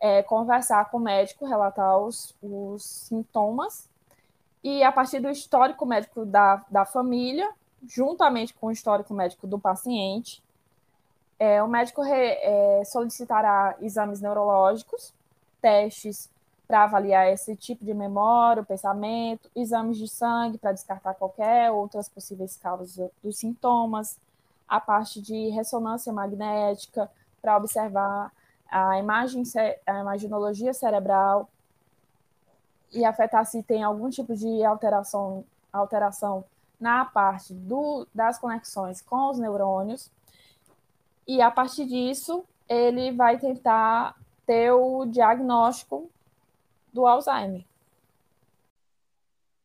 é, 0.00 0.22
conversar 0.22 0.90
com 0.90 0.96
o 0.96 1.00
médico, 1.00 1.46
relatar 1.46 1.98
os, 1.98 2.34
os 2.42 2.82
sintomas 2.82 3.88
e 4.62 4.82
a 4.82 4.90
partir 4.90 5.20
do 5.20 5.30
histórico 5.30 5.86
médico 5.86 6.26
da, 6.26 6.64
da 6.68 6.84
família, 6.84 7.48
juntamente 7.86 8.54
com 8.54 8.66
o 8.66 8.72
histórico 8.72 9.14
médico 9.14 9.46
do 9.46 9.58
paciente, 9.58 10.42
é, 11.38 11.62
o 11.62 11.68
médico 11.68 12.02
re, 12.02 12.12
é, 12.12 12.82
solicitará 12.84 13.76
exames 13.80 14.20
neurológicos, 14.20 15.14
testes 15.60 16.28
para 16.68 16.84
avaliar 16.84 17.32
esse 17.32 17.56
tipo 17.56 17.82
de 17.82 17.94
memória, 17.94 18.62
o 18.62 18.66
pensamento, 18.66 19.50
exames 19.56 19.96
de 19.96 20.06
sangue 20.06 20.58
para 20.58 20.72
descartar 20.72 21.14
qualquer 21.14 21.70
outras 21.72 22.10
possíveis 22.10 22.58
causas 22.58 23.10
dos 23.24 23.38
sintomas, 23.38 24.18
a 24.68 24.78
parte 24.78 25.22
de 25.22 25.48
ressonância 25.48 26.12
magnética 26.12 27.10
para 27.40 27.56
observar 27.56 28.30
a 28.70 28.98
imagem, 28.98 29.42
a 29.86 30.00
imaginologia 30.00 30.74
cerebral 30.74 31.48
e 32.92 33.02
afetar 33.02 33.46
se 33.46 33.62
tem 33.62 33.82
algum 33.82 34.10
tipo 34.10 34.36
de 34.36 34.62
alteração, 34.62 35.44
alteração 35.72 36.44
na 36.78 37.02
parte 37.06 37.54
do, 37.54 38.06
das 38.14 38.38
conexões 38.38 39.00
com 39.00 39.30
os 39.30 39.38
neurônios. 39.38 40.10
E 41.26 41.40
a 41.40 41.50
partir 41.50 41.86
disso, 41.86 42.44
ele 42.68 43.10
vai 43.12 43.38
tentar 43.38 44.14
ter 44.46 44.70
o 44.72 45.06
diagnóstico 45.06 46.10
do 46.92 47.06
Alzheimer. 47.06 47.64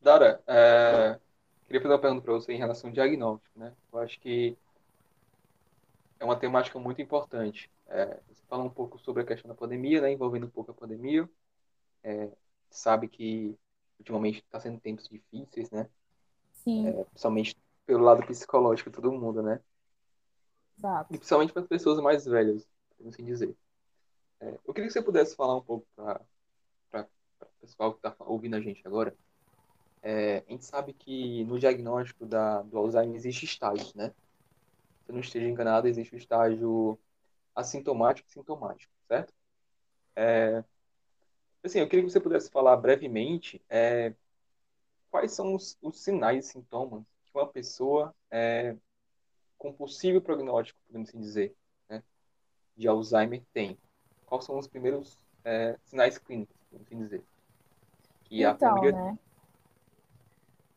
Dara, 0.01 0.43
é, 0.45 1.19
queria 1.65 1.81
fazer 1.81 1.93
uma 1.93 2.01
pergunta 2.01 2.23
para 2.23 2.33
você 2.33 2.53
em 2.53 2.57
relação 2.57 2.89
ao 2.89 2.93
diagnóstico, 2.93 3.57
né? 3.57 3.73
Eu 3.91 3.99
acho 3.99 4.19
que 4.19 4.57
é 6.19 6.25
uma 6.25 6.35
temática 6.35 6.77
muito 6.77 7.01
importante. 7.01 7.71
É, 7.87 8.19
você 8.27 8.43
fala 8.47 8.63
um 8.63 8.69
pouco 8.69 8.99
sobre 8.99 9.23
a 9.23 9.25
questão 9.25 9.47
da 9.47 9.55
pandemia, 9.55 10.01
né? 10.01 10.11
Envolvendo 10.11 10.45
um 10.45 10.49
pouco 10.49 10.71
a 10.71 10.73
pandemia. 10.73 11.29
É, 12.03 12.29
sabe 12.69 13.07
que 13.07 13.57
ultimamente 13.97 14.39
está 14.39 14.59
sendo 14.59 14.79
tempos 14.79 15.07
difíceis, 15.07 15.71
né? 15.71 15.89
Sim. 16.51 16.87
É, 16.87 17.03
principalmente 17.05 17.57
pelo 17.85 18.03
lado 18.03 18.25
psicológico 18.25 18.89
de 18.89 18.95
todo 18.95 19.11
mundo, 19.11 19.41
né? 19.41 19.61
Exato. 20.77 21.13
E 21.13 21.17
principalmente 21.17 21.53
para 21.53 21.61
as 21.61 21.67
pessoas 21.67 21.99
mais 22.01 22.25
velhas, 22.25 22.67
por 22.97 23.07
assim 23.07 23.23
dizer. 23.23 23.55
É, 24.39 24.59
eu 24.65 24.73
queria 24.73 24.87
que 24.87 24.93
você 24.93 25.01
pudesse 25.01 25.35
falar 25.35 25.55
um 25.55 25.61
pouco 25.61 25.85
para 25.95 26.19
pessoal 27.63 27.93
que 27.93 28.05
está 28.05 28.13
ouvindo 28.25 28.55
a 28.55 28.59
gente 28.59 28.85
agora, 28.85 29.15
é, 30.01 30.43
a 30.45 30.51
gente 30.51 30.65
sabe 30.65 30.91
que 30.91 31.45
no 31.45 31.57
diagnóstico 31.57 32.25
da, 32.25 32.61
do 32.61 32.77
Alzheimer 32.77 33.15
existe 33.15 33.45
estágios, 33.45 33.93
né? 33.93 34.09
Se 35.05 35.11
eu 35.11 35.13
não 35.13 35.21
esteja 35.21 35.47
enganado, 35.47 35.87
existe 35.87 36.13
o 36.13 36.17
estágio 36.17 36.99
assintomático 37.55 38.27
e 38.27 38.33
sintomático, 38.33 38.91
certo? 39.07 39.33
É, 40.15 40.63
assim, 41.63 41.79
eu 41.79 41.87
queria 41.87 42.03
que 42.03 42.11
você 42.11 42.19
pudesse 42.19 42.51
falar 42.51 42.75
brevemente 42.75 43.61
é, 43.69 44.13
quais 45.09 45.31
são 45.31 45.55
os, 45.55 45.77
os, 45.81 46.01
sinais 46.01 46.45
e 46.45 46.49
sintomas 46.49 47.03
que 47.25 47.31
uma 47.37 47.47
pessoa 47.47 48.13
é, 48.29 48.75
com 49.57 49.71
possível 49.71 50.21
prognóstico, 50.21 50.79
podemos 50.85 51.09
assim 51.09 51.19
dizer, 51.19 51.55
né, 51.87 52.03
de 52.75 52.89
Alzheimer 52.89 53.41
tem. 53.53 53.77
Quais 54.25 54.43
são 54.43 54.57
os 54.57 54.67
primeiros 54.67 55.17
é, 55.45 55.77
sinais 55.85 56.17
clínicos, 56.17 56.57
podemos 56.69 56.87
assim 56.87 56.97
dizer? 56.97 57.23
E 58.33 58.43
então, 58.43 58.71
a 58.71 58.75
família... 58.75 58.99
né? 58.99 59.17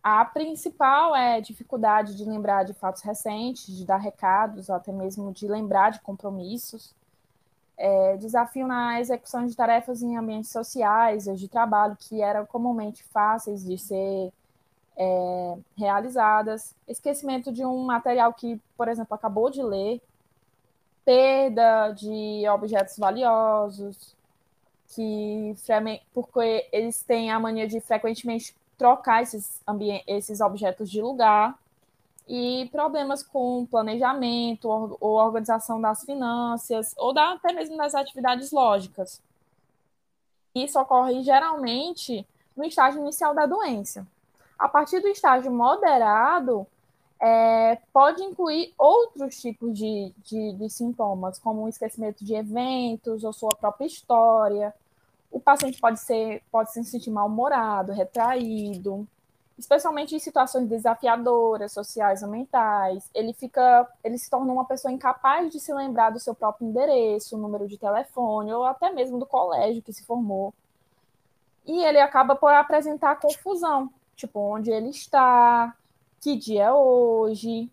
A 0.02 0.24
principal 0.24 1.16
é 1.16 1.40
dificuldade 1.40 2.14
de 2.14 2.24
lembrar 2.24 2.62
de 2.64 2.72
fatos 2.74 3.02
recentes, 3.02 3.66
de 3.66 3.84
dar 3.84 3.96
recados, 3.96 4.70
até 4.70 4.92
mesmo 4.92 5.32
de 5.32 5.48
lembrar 5.48 5.90
de 5.90 6.00
compromissos. 6.00 6.94
É, 7.76 8.16
desafio 8.16 8.66
na 8.66 9.00
execução 9.00 9.44
de 9.46 9.56
tarefas 9.56 10.02
em 10.02 10.16
ambientes 10.16 10.50
sociais 10.50 11.26
ou 11.26 11.34
de 11.34 11.48
trabalho 11.48 11.96
que 11.98 12.22
eram 12.22 12.46
comumente 12.46 13.02
fáceis 13.02 13.64
de 13.64 13.76
ser 13.76 14.32
é, 14.96 15.58
realizadas. 15.76 16.74
Esquecimento 16.86 17.50
de 17.50 17.64
um 17.64 17.84
material 17.84 18.32
que, 18.32 18.60
por 18.76 18.86
exemplo, 18.86 19.14
acabou 19.14 19.50
de 19.50 19.62
ler. 19.62 20.00
Perda 21.04 21.90
de 21.90 22.48
objetos 22.48 22.96
valiosos, 22.96 24.15
que 24.88 25.54
porque 26.12 26.68
eles 26.72 27.02
têm 27.02 27.30
a 27.30 27.40
mania 27.40 27.66
de 27.66 27.80
frequentemente 27.80 28.54
trocar 28.76 29.22
esses, 29.22 29.60
esses 30.06 30.40
objetos 30.40 30.90
de 30.90 31.00
lugar 31.00 31.58
e 32.28 32.68
problemas 32.72 33.22
com 33.22 33.66
planejamento 33.66 34.68
ou, 34.68 34.98
organização 35.00 35.80
das 35.80 36.04
finanças 36.04 36.92
ou 36.96 37.12
da, 37.12 37.32
até 37.32 37.52
mesmo 37.52 37.76
das 37.76 37.94
atividades 37.94 38.50
lógicas. 38.50 39.22
Isso 40.54 40.80
ocorre 40.80 41.22
geralmente 41.22 42.26
no 42.56 42.64
estágio 42.64 43.00
inicial 43.00 43.34
da 43.34 43.46
doença. 43.46 44.06
A 44.58 44.68
partir 44.68 45.00
do 45.00 45.08
estágio 45.08 45.52
moderado, 45.52 46.66
é, 47.20 47.78
pode 47.92 48.22
incluir 48.22 48.74
outros 48.76 49.40
tipos 49.40 49.76
de, 49.76 50.12
de, 50.18 50.52
de, 50.52 50.70
sintomas, 50.70 51.38
como 51.38 51.62
o 51.62 51.68
esquecimento 51.68 52.24
de 52.24 52.34
eventos 52.34 53.24
ou 53.24 53.32
sua 53.32 53.50
própria 53.50 53.86
história. 53.86 54.74
O 55.30 55.40
paciente 55.40 55.80
pode, 55.80 56.00
ser, 56.00 56.42
pode 56.50 56.72
se 56.72 56.84
sentir 56.84 57.10
mal-humorado, 57.10 57.92
retraído, 57.92 59.06
especialmente 59.58 60.14
em 60.14 60.18
situações 60.18 60.68
desafiadoras, 60.68 61.72
sociais 61.72 62.22
ou 62.22 62.28
mentais. 62.28 63.08
Ele 63.14 63.32
fica, 63.32 63.88
ele 64.04 64.18
se 64.18 64.28
torna 64.30 64.52
uma 64.52 64.66
pessoa 64.66 64.92
incapaz 64.92 65.50
de 65.50 65.58
se 65.58 65.72
lembrar 65.72 66.10
do 66.10 66.20
seu 66.20 66.34
próprio 66.34 66.68
endereço, 66.68 67.38
número 67.38 67.66
de 67.66 67.78
telefone 67.78 68.52
ou 68.52 68.64
até 68.64 68.90
mesmo 68.92 69.18
do 69.18 69.26
colégio 69.26 69.82
que 69.82 69.92
se 69.92 70.04
formou. 70.04 70.52
E 71.64 71.82
ele 71.84 72.00
acaba 72.00 72.36
por 72.36 72.52
apresentar 72.52 73.18
confusão, 73.18 73.90
tipo 74.14 74.38
onde 74.38 74.70
ele 74.70 74.90
está, 74.90 75.74
que 76.26 76.34
dia 76.34 76.64
é 76.64 76.72
hoje, 76.72 77.70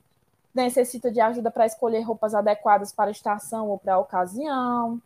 necessita 0.54 1.10
de 1.10 1.20
ajuda 1.20 1.50
para 1.50 1.66
escolher 1.66 2.02
roupas 2.02 2.36
adequadas 2.36 2.92
para 2.92 3.10
a 3.10 3.12
estação 3.12 3.68
ou 3.68 3.80
para 3.80 3.96
a 3.96 3.98
ocasião, 3.98 5.02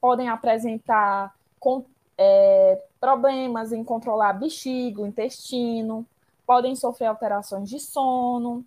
podem 0.00 0.28
apresentar 0.28 1.32
com, 1.60 1.84
é, 2.18 2.82
problemas 2.98 3.70
em 3.70 3.84
controlar 3.84 4.32
bexiga, 4.32 5.02
intestino, 5.02 6.04
podem 6.44 6.74
sofrer 6.74 7.06
alterações 7.06 7.70
de 7.70 7.78
sono, 7.78 8.64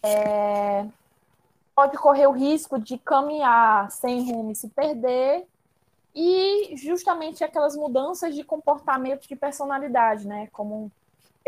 é, 0.00 0.86
pode 1.74 1.98
correr 1.98 2.28
o 2.28 2.32
risco 2.32 2.78
de 2.78 2.96
caminhar 2.96 3.90
sem 3.90 4.30
rumo 4.30 4.52
e 4.52 4.54
se 4.54 4.68
perder, 4.68 5.48
e 6.14 6.76
justamente 6.76 7.42
aquelas 7.42 7.74
mudanças 7.74 8.36
de 8.36 8.44
comportamento 8.44 9.26
de 9.26 9.34
personalidade, 9.34 10.28
né? 10.28 10.46
Como 10.52 10.92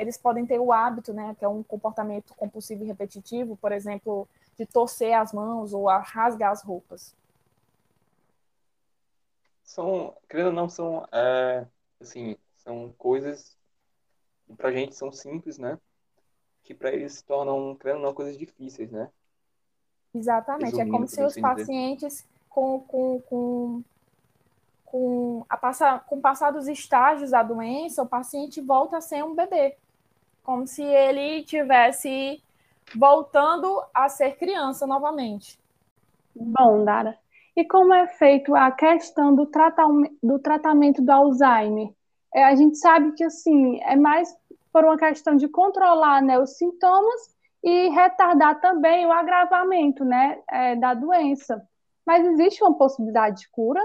eles 0.01 0.17
podem 0.17 0.47
ter 0.47 0.59
o 0.59 0.73
hábito, 0.73 1.13
né? 1.13 1.35
Que 1.39 1.45
é 1.45 1.49
um 1.49 1.63
comportamento 1.63 2.35
compulsivo 2.35 2.83
e 2.83 2.87
repetitivo, 2.87 3.57
por 3.57 3.73
exemplo, 3.73 4.27
de 4.57 4.67
torcer 4.67 5.13
as 5.15 5.33
mãos 5.33 5.73
ou 5.73 5.87
rasgar 5.87 6.51
as 6.51 6.63
roupas. 6.63 7.15
São, 9.63 10.17
querendo 10.29 10.49
ou 10.49 10.53
não, 10.53 10.69
são, 10.69 11.07
é, 11.13 11.67
assim, 12.01 12.37
são 12.57 12.93
coisas 12.99 13.57
que 14.47 14.55
pra 14.55 14.73
gente 14.73 14.95
são 14.97 15.13
simples, 15.13 15.59
né? 15.59 15.79
Que 16.65 16.75
para 16.75 16.93
eles 16.93 17.15
se 17.15 17.25
tornam, 17.25 17.77
querendo 17.77 17.99
ou 17.99 18.07
não, 18.07 18.15
coisas 18.15 18.37
difíceis, 18.37 18.91
né? 18.91 19.11
Exatamente. 20.15 20.65
Resumindo, 20.65 20.89
é 20.89 20.93
como 20.93 21.07
se 21.07 21.23
os 21.23 21.33
assim 21.33 21.41
pacientes 21.41 22.27
com, 22.49 22.81
com, 22.81 23.21
com 23.23 23.85
com, 24.91 25.45
a 25.49 25.57
passar, 25.57 26.05
com 26.05 26.17
o 26.17 26.21
passar 26.21 26.51
dos 26.51 26.67
estágios 26.67 27.31
da 27.31 27.45
doença, 27.45 28.03
o 28.03 28.09
paciente 28.09 28.61
volta 28.61 28.97
a 28.97 29.01
ser 29.01 29.23
um 29.23 29.37
bebê, 29.37 29.77
como 30.51 30.67
se 30.67 30.83
ele 30.83 31.45
tivesse 31.45 32.43
voltando 32.97 33.85
a 33.95 34.09
ser 34.09 34.37
criança 34.37 34.85
novamente. 34.85 35.57
Bom, 36.35 36.85
Dara, 36.85 37.17
e 37.55 37.65
como 37.65 37.95
é 37.95 38.09
feito 38.09 38.53
a 38.57 38.69
questão 38.73 39.33
do, 39.33 39.49
do 40.21 40.41
tratamento 40.41 41.01
do 41.03 41.13
Alzheimer? 41.13 41.95
É, 42.35 42.43
a 42.43 42.57
gente 42.57 42.79
sabe 42.79 43.13
que 43.13 43.23
assim 43.23 43.81
é 43.85 43.95
mais 43.95 44.37
por 44.73 44.85
uma 44.85 44.99
questão 44.99 45.37
de 45.37 45.47
controlar 45.47 46.21
né, 46.21 46.37
os 46.37 46.57
sintomas 46.57 47.33
e 47.63 47.89
retardar 47.91 48.61
também 48.61 49.07
o 49.07 49.13
agravamento 49.13 50.05
né, 50.05 50.43
é, 50.51 50.75
da 50.75 50.95
doença. 50.95 51.65
Mas 52.05 52.27
existe 52.27 52.61
uma 52.65 52.77
possibilidade 52.77 53.43
de 53.43 53.49
cura? 53.51 53.81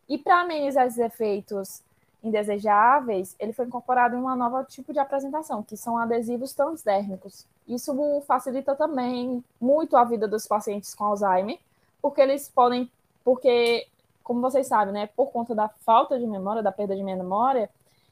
e 0.10 0.18
para 0.18 0.42
amenizar 0.42 0.86
esses 0.86 1.00
efeitos 1.00 1.82
indesejáveis, 2.24 3.36
ele 3.40 3.54
foi 3.54 3.66
incorporado 3.66 4.16
em 4.16 4.20
uma 4.20 4.36
nova 4.36 4.64
tipo 4.64 4.92
de 4.92 5.00
apresentação, 5.00 5.62
que 5.64 5.78
são 5.78 5.98
adesivos 5.98 6.54
transdérmicos. 6.54 7.46
Isso 7.68 8.22
facilita 8.28 8.76
também 8.76 9.44
muito 9.60 9.98
a 9.98 10.04
vida 10.04 10.28
dos 10.28 10.48
pacientes 10.48 10.94
com 10.94 11.06
Alzheimer, 11.06 11.60
porque 12.02 12.22
eles 12.22 12.48
podem, 12.48 12.90
porque, 13.24 13.88
como 14.24 14.42
vocês 14.42 14.68
sabem, 14.68 14.94
né, 14.94 15.08
por 15.08 15.32
conta 15.32 15.56
da 15.56 15.68
falta 15.68 16.20
de 16.20 16.28
memória, 16.28 16.62
da 16.62 16.72
perda 16.72 16.96
de 16.96 17.04
memória, 17.04 17.70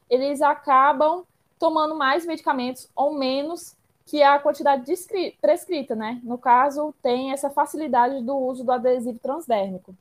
eles 0.10 0.42
acabam 0.42 1.24
tomando 1.60 1.96
mais 1.96 2.26
medicamentos 2.26 2.90
ou 2.96 3.14
menos 3.14 3.76
que 4.06 4.22
a 4.22 4.38
quantidade 4.40 4.92
prescrita, 5.40 5.96
né? 5.96 6.20
No 6.24 6.38
caso, 6.38 6.94
tem 7.02 7.32
essa 7.32 7.50
facilidade 7.50 8.22
do 8.22 8.36
uso 8.36 8.64
do 8.64 8.72
adesivo 8.72 9.18
transdérmico. 9.20 9.96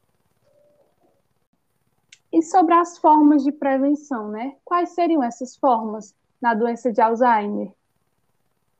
E 2.33 2.43
sobre 2.43 2.75
as 2.75 2.99
formas 2.99 3.45
de 3.45 3.53
prevenção, 3.53 4.29
né? 4.29 4.57
Quais 4.65 4.91
seriam 4.91 5.23
essas 5.23 5.55
formas 5.55 6.15
na 6.41 6.55
doença 6.55 6.91
de 6.91 7.01
Alzheimer? 7.01 7.71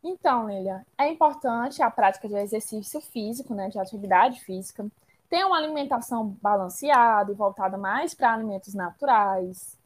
Então, 0.05 0.49
Lilia, 0.49 0.85
é 0.99 1.09
importante 1.09 1.81
a 1.81 1.91
prática 1.91 2.29
de 2.29 2.35
exercício 2.35 3.01
físico, 3.01 3.55
né, 3.55 3.69
de 3.69 3.79
atividade 3.79 4.41
física, 4.41 4.87
ter 5.31 5.45
uma 5.45 5.57
alimentação 5.57 6.37
balanceada 6.43 7.31
e 7.31 7.35
voltada 7.35 7.79
mais 7.79 8.13
para 8.13 8.33
alimentos 8.33 8.75
naturais, 8.75 9.79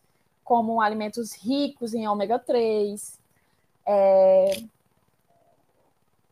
como 0.42 0.80
alimentos 0.80 1.34
ricos 1.34 1.92
em 1.92 2.08
ômega 2.08 2.38
3, 2.38 3.20
é, 3.84 4.62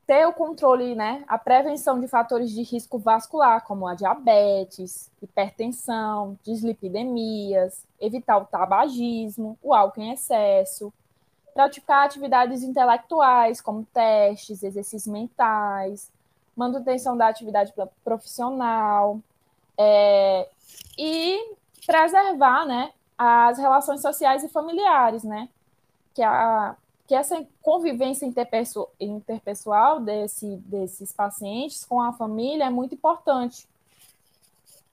ter 0.06 0.26
o 0.26 0.32
controle, 0.32 0.94
né, 0.94 1.22
a 1.28 1.38
prevenção 1.38 2.00
de 2.00 2.08
fatores 2.08 2.50
de 2.50 2.62
risco 2.62 2.98
vascular, 2.98 3.64
como 3.64 3.86
a 3.86 3.94
diabetes, 3.94 5.10
hipertensão, 5.22 6.38
dislipidemias, 6.42 7.84
evitar 8.00 8.38
o 8.38 8.46
tabagismo, 8.46 9.58
o 9.62 9.74
álcool 9.74 10.00
em 10.00 10.12
excesso, 10.12 10.92
praticar 11.54 12.04
atividades 12.04 12.64
intelectuais, 12.64 13.60
como 13.60 13.86
testes, 13.86 14.62
exercícios 14.62 15.06
mentais, 15.06 16.10
manutenção 16.56 17.16
da 17.16 17.28
atividade 17.28 17.72
profissional, 18.04 19.20
é, 19.78 20.48
e 20.98 21.54
preservar, 21.86 22.66
né, 22.66 22.92
as 23.16 23.56
relações 23.58 24.02
sociais 24.02 24.42
e 24.42 24.48
familiares, 24.48 25.22
né, 25.22 25.48
que 26.12 26.22
a, 26.22 26.76
que 27.06 27.14
essa 27.14 27.46
convivência 27.62 28.26
interpessoal 28.98 30.00
desse, 30.00 30.56
desses 30.56 31.12
pacientes 31.12 31.84
com 31.84 32.00
a 32.00 32.12
família 32.12 32.64
é 32.64 32.70
muito 32.70 32.94
importante, 32.94 33.68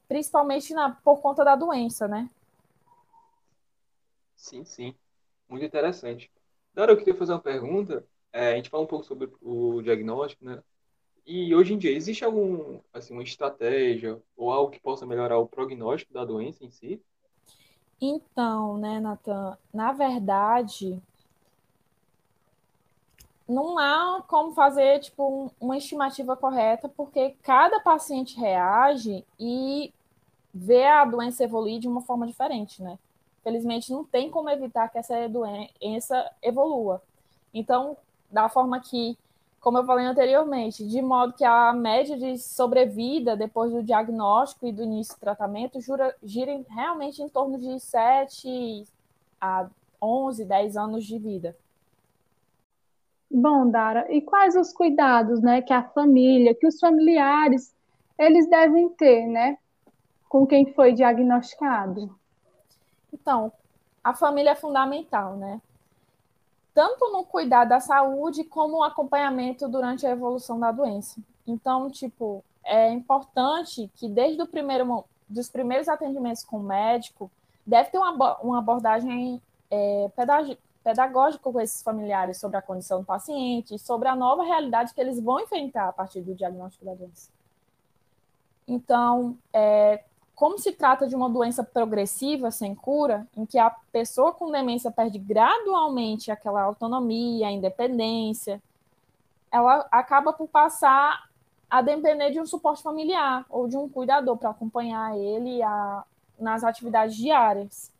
principalmente 0.07 0.73
na, 0.73 0.91
por 0.91 1.21
conta 1.21 1.43
da 1.43 1.55
doença, 1.55 2.07
né? 2.07 2.29
Sim, 4.35 4.65
sim. 4.65 4.95
Muito 5.47 5.65
interessante. 5.65 6.29
Dara, 6.73 6.91
eu 6.91 6.97
queria 6.97 7.15
fazer 7.15 7.33
uma 7.33 7.39
pergunta. 7.39 8.05
É, 8.31 8.53
a 8.53 8.55
gente 8.55 8.69
fala 8.69 8.83
um 8.83 8.87
pouco 8.87 9.05
sobre 9.05 9.29
o 9.41 9.81
diagnóstico, 9.81 10.45
né? 10.45 10.61
E 11.25 11.53
hoje 11.53 11.73
em 11.73 11.77
dia, 11.77 11.91
existe 11.91 12.25
algum, 12.25 12.79
assim, 12.93 13.13
uma 13.13 13.23
estratégia 13.23 14.21
ou 14.35 14.51
algo 14.51 14.71
que 14.71 14.79
possa 14.79 15.05
melhorar 15.05 15.37
o 15.37 15.47
prognóstico 15.47 16.13
da 16.13 16.25
doença 16.25 16.65
em 16.65 16.71
si? 16.71 17.01
Então, 18.01 18.77
né, 18.77 18.99
Natan, 18.99 19.57
na 19.71 19.91
verdade, 19.91 20.99
não 23.47 23.77
há 23.77 24.23
como 24.27 24.53
fazer 24.53 24.99
tipo 24.99 25.51
uma 25.59 25.77
estimativa 25.77 26.35
correta, 26.35 26.89
porque 26.89 27.35
cada 27.43 27.79
paciente 27.79 28.39
reage 28.39 29.23
e 29.39 29.93
vê 30.53 30.87
a 30.87 31.05
doença 31.05 31.43
evoluir 31.43 31.79
de 31.79 31.87
uma 31.87 32.01
forma 32.01 32.25
diferente, 32.25 32.81
né? 32.81 32.97
Felizmente 33.43 33.91
não 33.91 34.03
tem 34.03 34.29
como 34.29 34.49
evitar 34.49 34.89
que 34.89 34.97
essa 34.97 35.27
doença 35.27 36.31
evolua. 36.41 37.01
Então, 37.53 37.97
da 38.29 38.47
forma 38.47 38.79
que, 38.79 39.17
como 39.59 39.77
eu 39.77 39.85
falei 39.85 40.05
anteriormente, 40.05 40.87
de 40.87 41.01
modo 41.01 41.33
que 41.33 41.43
a 41.43 41.73
média 41.73 42.17
de 42.17 42.37
sobrevida 42.37 43.35
depois 43.35 43.71
do 43.71 43.83
diagnóstico 43.83 44.67
e 44.67 44.71
do 44.71 44.83
início 44.83 45.15
do 45.15 45.19
tratamento 45.19 45.81
jura, 45.81 46.15
gira 46.23 46.51
realmente 46.69 47.21
em 47.21 47.29
torno 47.29 47.57
de 47.57 47.79
7 47.79 48.85
a 49.39 49.67
11, 50.01 50.45
10 50.45 50.77
anos 50.77 51.05
de 51.05 51.17
vida. 51.17 51.55
Bom, 53.29 53.69
Dara, 53.69 54.11
e 54.13 54.21
quais 54.21 54.55
os 54.55 54.73
cuidados, 54.73 55.41
né, 55.41 55.61
que 55.61 55.71
a 55.71 55.83
família, 55.83 56.53
que 56.53 56.67
os 56.67 56.77
familiares, 56.79 57.73
eles 58.19 58.49
devem 58.49 58.89
ter, 58.89 59.25
né, 59.25 59.57
com 60.27 60.45
quem 60.45 60.73
foi 60.73 60.91
diagnosticado? 60.93 62.13
Então, 63.13 63.51
a 64.03 64.13
família 64.13 64.51
é 64.51 64.55
fundamental, 64.55 65.35
né? 65.35 65.61
Tanto 66.73 67.11
no 67.11 67.25
cuidar 67.25 67.65
da 67.65 67.79
saúde 67.79 68.43
como 68.43 68.77
no 68.77 68.83
acompanhamento 68.83 69.67
durante 69.67 70.07
a 70.07 70.11
evolução 70.11 70.59
da 70.59 70.71
doença. 70.71 71.19
Então, 71.45 71.89
tipo, 71.89 72.43
é 72.63 72.89
importante 72.91 73.91
que 73.95 74.07
desde 74.07 74.41
o 74.41 74.47
primeiro 74.47 75.03
dos 75.31 75.49
primeiros 75.49 75.87
atendimentos 75.87 76.43
com 76.43 76.57
o 76.57 76.63
médico, 76.63 77.31
deve 77.65 77.89
ter 77.89 77.97
uma, 77.97 78.37
uma 78.39 78.59
abordagem 78.59 79.41
é, 79.69 80.09
pedagógico 80.83 81.51
com 81.51 81.61
esses 81.61 81.81
familiares 81.81 82.37
sobre 82.37 82.57
a 82.57 82.61
condição 82.61 82.99
do 82.99 83.05
paciente, 83.05 83.79
sobre 83.79 84.09
a 84.09 84.15
nova 84.15 84.43
realidade 84.43 84.93
que 84.93 84.99
eles 84.99 85.19
vão 85.19 85.39
enfrentar 85.39 85.87
a 85.87 85.93
partir 85.93 86.21
do 86.21 86.35
diagnóstico 86.35 86.85
da 86.85 86.93
doença. 86.93 87.29
Então, 88.67 89.37
é, 89.53 90.03
como 90.41 90.57
se 90.57 90.71
trata 90.71 91.07
de 91.07 91.15
uma 91.15 91.29
doença 91.29 91.63
progressiva, 91.63 92.49
sem 92.49 92.73
cura, 92.73 93.27
em 93.37 93.45
que 93.45 93.59
a 93.59 93.69
pessoa 93.91 94.31
com 94.31 94.49
demência 94.49 94.89
perde 94.89 95.19
gradualmente 95.19 96.31
aquela 96.31 96.63
autonomia, 96.63 97.47
a 97.47 97.51
independência, 97.51 98.59
ela 99.51 99.87
acaba 99.91 100.33
por 100.33 100.47
passar 100.47 101.29
a 101.69 101.83
depender 101.83 102.31
de 102.31 102.41
um 102.41 102.47
suporte 102.47 102.81
familiar 102.81 103.45
ou 103.51 103.67
de 103.67 103.77
um 103.77 103.87
cuidador 103.87 104.35
para 104.35 104.49
acompanhar 104.49 105.15
ele 105.15 105.61
a, 105.61 106.03
nas 106.39 106.63
atividades 106.63 107.15
diárias. 107.15 107.91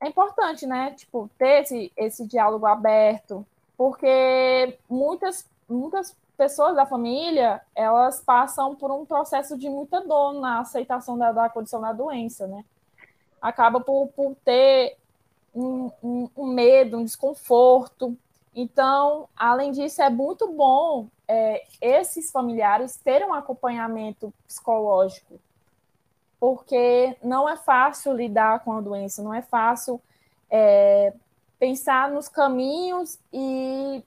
É 0.00 0.08
importante, 0.08 0.66
né? 0.66 0.90
Tipo, 0.96 1.30
ter 1.38 1.62
esse, 1.62 1.92
esse 1.96 2.26
diálogo 2.26 2.66
aberto, 2.66 3.46
porque 3.76 4.76
muitas, 4.88 5.48
muitas 5.68 6.16
pessoas 6.40 6.74
da 6.74 6.86
família, 6.86 7.60
elas 7.74 8.22
passam 8.22 8.74
por 8.74 8.90
um 8.90 9.04
processo 9.04 9.58
de 9.58 9.68
muita 9.68 10.00
dor 10.00 10.32
na 10.40 10.60
aceitação 10.60 11.18
da, 11.18 11.32
da 11.32 11.50
condição 11.50 11.82
da 11.82 11.92
doença, 11.92 12.46
né? 12.46 12.64
Acaba 13.42 13.78
por, 13.78 14.08
por 14.16 14.34
ter 14.42 14.96
um, 15.54 15.90
um, 16.02 16.30
um 16.34 16.46
medo, 16.46 16.96
um 16.96 17.04
desconforto. 17.04 18.16
Então, 18.56 19.28
além 19.36 19.70
disso, 19.70 20.00
é 20.00 20.08
muito 20.08 20.50
bom 20.50 21.08
é, 21.28 21.66
esses 21.78 22.30
familiares 22.30 22.96
terem 22.96 23.28
um 23.28 23.34
acompanhamento 23.34 24.32
psicológico, 24.46 25.38
porque 26.40 27.18
não 27.22 27.46
é 27.46 27.58
fácil 27.58 28.14
lidar 28.14 28.60
com 28.60 28.72
a 28.72 28.80
doença, 28.80 29.22
não 29.22 29.34
é 29.34 29.42
fácil 29.42 30.00
é, 30.48 31.12
pensar 31.58 32.10
nos 32.10 32.30
caminhos 32.30 33.18
e 33.30 34.02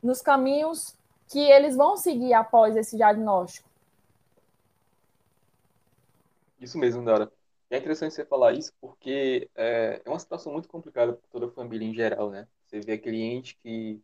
nos 0.00 0.22
caminhos 0.22 0.95
que 1.28 1.38
eles 1.38 1.76
vão 1.76 1.96
seguir 1.96 2.32
após 2.34 2.76
esse 2.76 2.96
diagnóstico. 2.96 3.68
Isso 6.60 6.78
mesmo, 6.78 7.04
Dara. 7.04 7.30
É 7.68 7.78
interessante 7.78 8.14
você 8.14 8.24
falar 8.24 8.52
isso 8.52 8.72
porque 8.80 9.50
é, 9.54 10.00
é 10.04 10.08
uma 10.08 10.18
situação 10.18 10.52
muito 10.52 10.68
complicada 10.68 11.12
para 11.12 11.28
toda 11.30 11.46
a 11.46 11.50
família 11.50 11.86
em 11.86 11.94
geral, 11.94 12.30
né? 12.30 12.46
Você 12.66 12.80
vê 12.80 12.96
cliente 12.96 13.58
que 13.62 14.00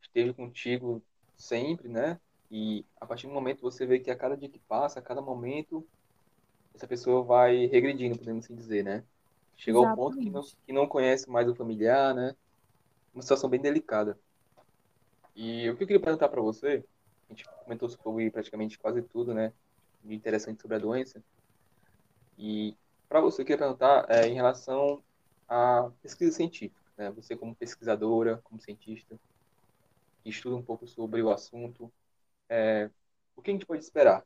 esteve 0.00 0.32
contigo 0.34 1.02
sempre, 1.36 1.88
né? 1.88 2.20
E 2.50 2.84
a 3.00 3.06
partir 3.06 3.26
do 3.26 3.32
momento 3.32 3.62
você 3.62 3.86
vê 3.86 3.98
que 3.98 4.10
a 4.10 4.16
cada 4.16 4.36
dia 4.36 4.48
que 4.48 4.58
passa, 4.58 4.98
a 4.98 5.02
cada 5.02 5.22
momento, 5.22 5.86
essa 6.74 6.86
pessoa 6.86 7.22
vai 7.22 7.66
regredindo, 7.66 8.18
podemos 8.18 8.44
assim 8.44 8.54
dizer, 8.54 8.84
né? 8.84 9.04
Chega 9.56 9.78
ao 9.78 9.94
ponto 9.94 10.18
que 10.18 10.30
não, 10.30 10.42
que 10.42 10.72
não 10.72 10.86
conhece 10.86 11.28
mais 11.30 11.48
o 11.48 11.54
familiar, 11.54 12.14
né? 12.14 12.34
Uma 13.14 13.22
situação 13.22 13.48
bem 13.48 13.60
delicada. 13.60 14.18
E 15.34 15.68
o 15.70 15.76
que 15.76 15.84
eu 15.84 15.86
queria 15.86 16.02
perguntar 16.02 16.28
para 16.28 16.40
você, 16.40 16.84
a 17.28 17.32
gente 17.32 17.44
comentou 17.64 17.88
sobre 17.88 18.30
praticamente 18.30 18.78
quase 18.78 19.02
tudo, 19.02 19.32
né, 19.32 19.52
de 20.02 20.14
interessante 20.14 20.60
sobre 20.60 20.76
a 20.76 20.80
doença. 20.80 21.22
E 22.36 22.76
para 23.08 23.20
você, 23.20 23.42
eu 23.42 23.46
queria 23.46 23.58
perguntar 23.58 24.06
é, 24.08 24.26
em 24.26 24.34
relação 24.34 25.02
à 25.48 25.90
pesquisa 26.02 26.32
científica, 26.32 26.80
né? 26.96 27.10
Você 27.10 27.36
como 27.36 27.54
pesquisadora, 27.54 28.40
como 28.44 28.60
cientista, 28.60 29.18
que 30.22 30.30
estuda 30.30 30.56
um 30.56 30.62
pouco 30.62 30.86
sobre 30.86 31.22
o 31.22 31.30
assunto, 31.30 31.92
é, 32.48 32.88
o 33.36 33.42
que 33.42 33.50
a 33.50 33.54
gente 33.54 33.66
pode 33.66 33.82
esperar 33.82 34.24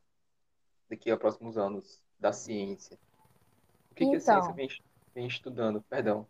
daqui 0.89 1.09
a 1.09 1.17
próximos 1.17 1.57
anos 1.57 2.03
da 2.19 2.31
ciência? 2.31 2.97
O 3.91 3.95
que, 3.95 4.03
então... 4.03 4.19
que 4.19 4.29
a 4.29 4.33
então. 4.33 4.53
ciência 4.53 4.55
vem, 4.55 4.69
vem 5.15 5.27
estudando? 5.27 5.81
Perdão. 5.89 6.27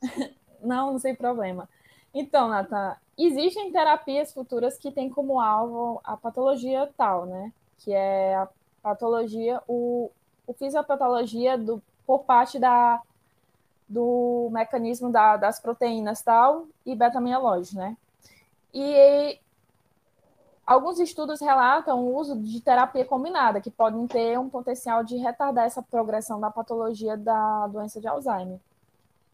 não, 0.60 0.92
não 0.92 1.00
tem 1.00 1.14
problema. 1.14 1.68
Então, 2.12 2.48
Nathan, 2.48 2.96
existem 3.16 3.70
terapias 3.70 4.32
futuras 4.32 4.78
que 4.78 4.90
têm 4.90 5.10
como 5.10 5.40
alvo 5.40 6.00
a 6.04 6.16
patologia 6.16 6.88
tal, 6.96 7.26
né? 7.26 7.52
Que 7.78 7.92
é 7.92 8.34
a 8.34 8.48
patologia, 8.82 9.62
o, 9.68 10.10
o 10.46 10.52
fisiopatologia 10.54 11.58
do, 11.58 11.82
por 12.06 12.20
parte 12.20 12.58
da, 12.58 13.02
do 13.88 14.48
mecanismo 14.52 15.10
da, 15.10 15.36
das 15.36 15.60
proteínas 15.60 16.22
tal 16.22 16.66
e 16.84 16.94
beta-amiloide, 16.94 17.76
né? 17.76 17.96
E 18.72 19.38
alguns 20.66 20.98
estudos 20.98 21.40
relatam 21.40 22.04
o 22.04 22.16
uso 22.16 22.36
de 22.36 22.60
terapia 22.60 23.04
combinada, 23.04 23.60
que 23.60 23.70
podem 23.70 24.06
ter 24.06 24.38
um 24.38 24.48
potencial 24.48 25.02
de 25.02 25.16
retardar 25.16 25.64
essa 25.64 25.82
progressão 25.82 26.38
da 26.38 26.50
patologia 26.50 27.16
da 27.16 27.66
doença 27.66 28.00
de 28.00 28.06
Alzheimer. 28.06 28.60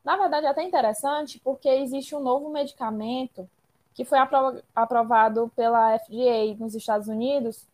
Na 0.04 0.16
verdade, 0.16 0.46
é 0.46 0.50
até 0.50 0.62
interessante, 0.62 1.40
porque 1.42 1.68
existe 1.68 2.14
um 2.14 2.20
novo 2.20 2.50
medicamento 2.50 3.48
que 3.94 4.04
foi 4.04 4.18
aprovado 4.74 5.50
pela 5.56 5.98
FDA 5.98 6.54
nos 6.58 6.74
Estados 6.74 7.08
Unidos, 7.08 7.66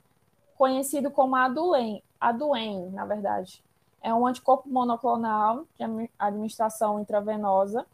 conhecido 0.56 1.10
como 1.10 1.34
Aduen, 1.34 2.02
Aduen, 2.20 2.90
na 2.90 3.04
verdade. 3.04 3.64
É 4.02 4.14
um 4.14 4.26
anticorpo 4.26 4.68
monoclonal 4.68 5.66
de 5.76 6.10
administração 6.18 7.00
intravenosa, 7.00 7.84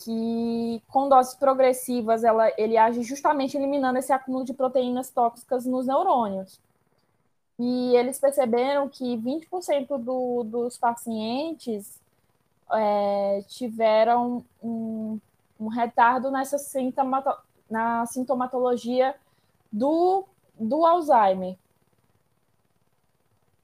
que 0.00 0.82
com 0.88 1.08
doses 1.08 1.34
progressivas 1.34 2.24
ela, 2.24 2.50
ele 2.58 2.76
age 2.76 3.02
justamente 3.02 3.56
eliminando 3.56 3.98
esse 3.98 4.12
acúmulo 4.12 4.44
de 4.44 4.54
proteínas 4.54 5.10
tóxicas 5.10 5.64
nos 5.64 5.86
neurônios. 5.86 6.58
E 7.58 7.94
eles 7.94 8.18
perceberam 8.18 8.88
que 8.88 9.16
20% 9.16 9.98
do, 9.98 10.42
dos 10.44 10.76
pacientes 10.76 12.01
é, 12.70 13.42
tiveram 13.48 14.44
um, 14.62 15.18
um, 15.58 15.68
retardo 15.68 16.30
nessa 16.30 16.58
sintomato, 16.58 17.30
na 17.70 18.04
sintomatologia 18.06 19.14
do, 19.70 20.24
do 20.58 20.84
Alzheimer. 20.84 21.56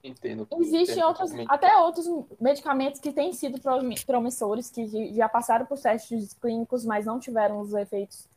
Entendo. 0.02 0.46
Existem 0.60 1.02
outros, 1.02 1.32
até 1.48 1.76
outros 1.76 2.06
medicamentos 2.40 3.00
que 3.00 3.12
têm 3.12 3.32
sido 3.32 3.60
promissores, 4.06 4.70
que 4.70 5.12
já 5.14 5.28
passaram 5.28 5.66
por 5.66 5.78
testes 5.78 6.32
clínicos, 6.34 6.84
mas 6.84 7.04
não 7.04 7.18
tiveram 7.18 7.60
os 7.60 7.74
efeitos 7.74 8.28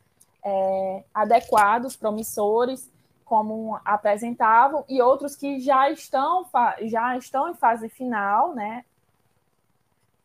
é, 0.44 1.04
adequados, 1.14 1.96
promissores, 1.96 2.90
como 3.24 3.80
apresentavam, 3.84 4.84
e 4.88 5.00
outros 5.00 5.36
que 5.36 5.60
já 5.60 5.88
estão, 5.90 6.46
já 6.82 7.16
estão 7.16 7.48
em 7.48 7.54
fase 7.54 7.88
final, 7.88 8.54
né? 8.54 8.84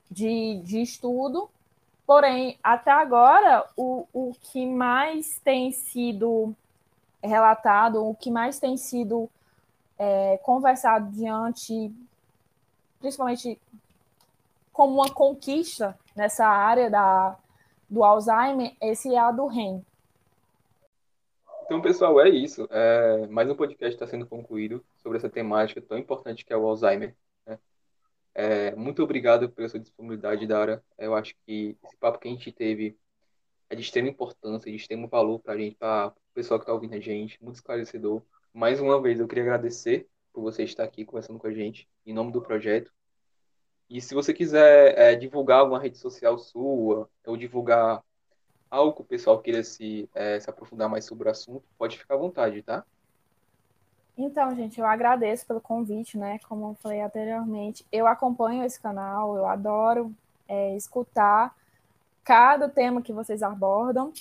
De, 0.10 0.62
de 0.63 0.82
estudo, 0.82 1.50
porém, 2.06 2.58
até 2.63 2.91
agora, 2.91 3.65
o, 3.76 4.08
o 4.13 4.34
que 4.41 4.65
mais 4.65 5.39
tem 5.39 5.72
sido 5.72 6.56
relatado, 7.22 8.06
o 8.06 8.15
que 8.15 8.32
mais 8.32 8.60
tem 8.60 8.78
sido 8.78 9.30
é, 9.98 10.38
conversado 10.38 11.12
diante, 11.12 11.91
principalmente 13.00 13.60
como 14.72 14.93
uma 14.93 15.10
conquista 15.10 15.98
nessa 16.15 16.46
área 16.46 16.89
da, 16.89 17.36
do 17.89 18.04
Alzheimer, 18.04 18.76
esse 18.82 19.13
é 19.13 19.20
a 19.20 19.32
do 19.32 19.48
REM. 19.48 19.84
Então, 21.65 21.82
pessoal, 21.82 22.22
é 22.22 22.30
isso. 22.30 22.67
É, 22.72 23.28
mais 23.28 23.50
um 23.50 23.56
podcast 23.56 23.93
está 23.93 24.08
sendo 24.08 24.26
concluído 24.26 24.82
sobre 25.04 25.17
essa 25.17 25.30
temática 25.30 25.82
tão 25.82 25.98
importante 25.98 26.46
que 26.46 26.54
é 26.54 26.58
o 26.58 26.65
Alzheimer. 26.65 27.13
É, 28.39 28.76
muito 28.76 29.02
obrigado 29.02 29.50
pela 29.50 29.67
sua 29.67 29.80
disponibilidade, 29.80 30.45
Dara. 30.45 30.84
Eu 30.95 31.15
acho 31.15 31.34
que 31.43 31.76
esse 31.84 31.97
papo 31.97 32.19
que 32.19 32.28
a 32.28 32.32
gente 32.32 32.52
teve 32.52 32.95
é 33.67 33.76
de 33.76 33.82
extrema 33.82 34.10
importância, 34.10 34.69
de 34.69 34.78
extremo 34.78 35.08
valor 35.08 35.39
para 35.39 35.54
a 35.54 35.58
gente, 35.58 35.76
para 35.76 36.10
o 36.10 36.34
pessoal 36.36 36.60
que 36.60 36.63
está 36.63 36.71
ouvindo 36.71 36.93
a 36.93 37.00
gente, 37.00 37.43
muito 37.43 37.56
esclarecedor. 37.56 38.21
Mais 38.54 38.80
uma 38.80 39.02
vez, 39.02 39.19
eu 39.19 39.28
queria 39.28 39.43
agradecer 39.43 40.08
por 40.32 40.43
você 40.43 40.63
estar 40.63 40.84
aqui 40.84 41.04
conversando 41.04 41.39
com 41.39 41.47
a 41.47 41.52
gente, 41.52 41.89
em 42.06 42.13
nome 42.13 42.32
do 42.32 42.39
projeto. 42.39 42.93
E 43.89 44.00
se 44.00 44.13
você 44.13 44.32
quiser 44.36 44.95
é, 44.95 45.15
divulgar 45.15 45.62
alguma 45.62 45.80
rede 45.80 45.97
social 45.97 46.38
sua, 46.38 47.10
ou 47.26 47.36
divulgar 47.36 48.04
algo 48.69 48.93
que 48.93 49.02
o 49.02 49.06
pessoal 49.06 49.41
queira 49.41 49.63
se, 49.63 50.08
é, 50.13 50.39
se 50.39 50.47
aprofundar 50.47 50.88
mais 50.88 51.06
sobre 51.06 51.28
o 51.28 51.32
assunto, 51.32 51.67
pode 51.76 51.97
ficar 51.97 52.13
à 52.13 52.19
vontade, 52.19 52.62
tá? 52.62 52.86
Então, 54.17 54.56
gente, 54.56 54.80
eu 54.80 54.86
agradeço 54.86 55.45
pelo 55.45 55.62
convite, 55.62 56.17
né? 56.17 56.39
Como 56.49 56.71
eu 56.71 56.75
falei 56.82 57.01
anteriormente, 57.01 57.86
eu 57.91 58.08
acompanho 58.08 58.63
esse 58.63 58.80
canal, 58.80 59.38
eu 59.38 59.45
adoro 59.45 60.12
é, 60.47 60.75
escutar 60.75 61.56
cada 62.23 62.67
tema 62.67 63.01
que 63.01 63.13
vocês 63.13 63.43
abordam. 63.43 64.12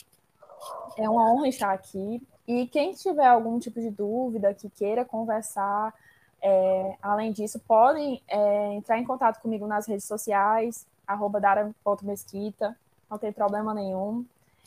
É 0.99 1.09
uma 1.09 1.33
honra 1.33 1.49
estar 1.49 1.73
aqui. 1.73 2.23
E 2.47 2.67
quem 2.67 2.93
tiver 2.93 3.27
algum 3.27 3.59
tipo 3.59 3.81
de 3.81 3.91
dúvida, 3.91 4.53
que 4.53 4.69
queira 4.69 5.05
conversar, 5.05 5.95
é, 6.43 6.97
além 7.03 7.33
disso, 7.33 7.59
podem 7.67 8.23
é, 8.29 8.75
entrar 8.75 8.99
em 8.99 9.05
contato 9.05 9.41
comigo 9.41 9.67
nas 9.67 9.87
redes 9.87 10.05
sociais, 10.05 10.87
arroba 11.07 11.41
dara.mesquita, 11.41 12.77
não 13.11 13.17
tem 13.17 13.33
problema 13.33 13.73
nenhum. 13.73 14.25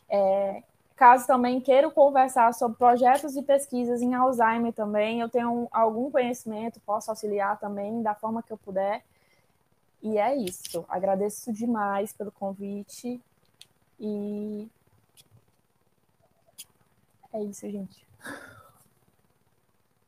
É, 0.09 0.63
Caso 0.99 1.25
também 1.25 1.61
queiram 1.61 1.89
conversar 1.89 2.53
sobre 2.53 2.77
projetos 2.77 3.37
e 3.37 3.41
pesquisas 3.41 4.01
em 4.01 4.13
Alzheimer 4.13 4.73
também, 4.73 5.21
eu 5.21 5.29
tenho 5.29 5.65
algum 5.71 6.11
conhecimento, 6.11 6.81
posso 6.85 7.09
auxiliar 7.09 7.57
também 7.57 8.03
da 8.03 8.13
forma 8.13 8.43
que 8.43 8.51
eu 8.51 8.57
puder. 8.57 9.01
E 10.03 10.17
é 10.17 10.35
isso. 10.35 10.83
Agradeço 10.89 11.53
demais 11.53 12.11
pelo 12.11 12.33
convite 12.33 13.17
e 13.97 14.67
é 17.31 17.43
isso, 17.43 17.69
gente. 17.69 18.05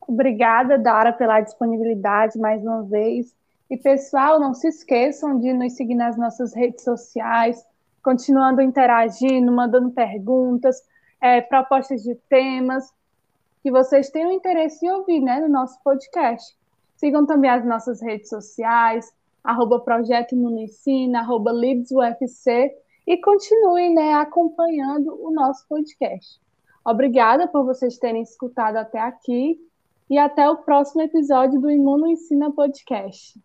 Obrigada, 0.06 0.78
Dara, 0.78 1.10
pela 1.10 1.40
disponibilidade 1.40 2.38
mais 2.38 2.62
uma 2.62 2.82
vez. 2.82 3.34
E, 3.70 3.78
pessoal, 3.78 4.38
não 4.38 4.52
se 4.52 4.68
esqueçam 4.68 5.40
de 5.40 5.54
nos 5.54 5.72
seguir 5.72 5.94
nas 5.94 6.18
nossas 6.18 6.52
redes 6.52 6.84
sociais, 6.84 7.64
continuando 8.02 8.60
interagindo, 8.60 9.52
mandando 9.52 9.90
perguntas, 9.90 10.76
é, 11.20 11.40
propostas 11.40 12.02
de 12.02 12.14
temas 12.28 12.92
que 13.62 13.70
vocês 13.70 14.10
tenham 14.10 14.32
interesse 14.32 14.84
em 14.84 14.90
ouvir 14.90 15.20
né, 15.20 15.40
no 15.40 15.48
nosso 15.48 15.80
podcast. 15.82 16.56
Sigam 16.96 17.24
também 17.24 17.50
as 17.50 17.64
nossas 17.64 18.02
redes 18.02 18.28
sociais, 18.28 19.12
arroba 19.42 19.80
Projeto 19.80 20.32
Imunoensina, 20.32 21.20
arroba 21.20 21.52
LibsUFC, 21.52 22.72
e 23.06 23.16
continuem 23.18 23.94
né, 23.94 24.14
acompanhando 24.14 25.16
o 25.24 25.32
nosso 25.32 25.66
podcast. 25.68 26.40
Obrigada 26.84 27.46
por 27.46 27.64
vocês 27.64 27.98
terem 27.98 28.22
escutado 28.22 28.76
até 28.76 29.00
aqui 29.00 29.60
e 30.10 30.18
até 30.18 30.48
o 30.48 30.58
próximo 30.58 31.02
episódio 31.02 31.60
do 31.60 31.70
Imuno 31.70 32.08
Ensina 32.08 32.50
Podcast. 32.50 33.40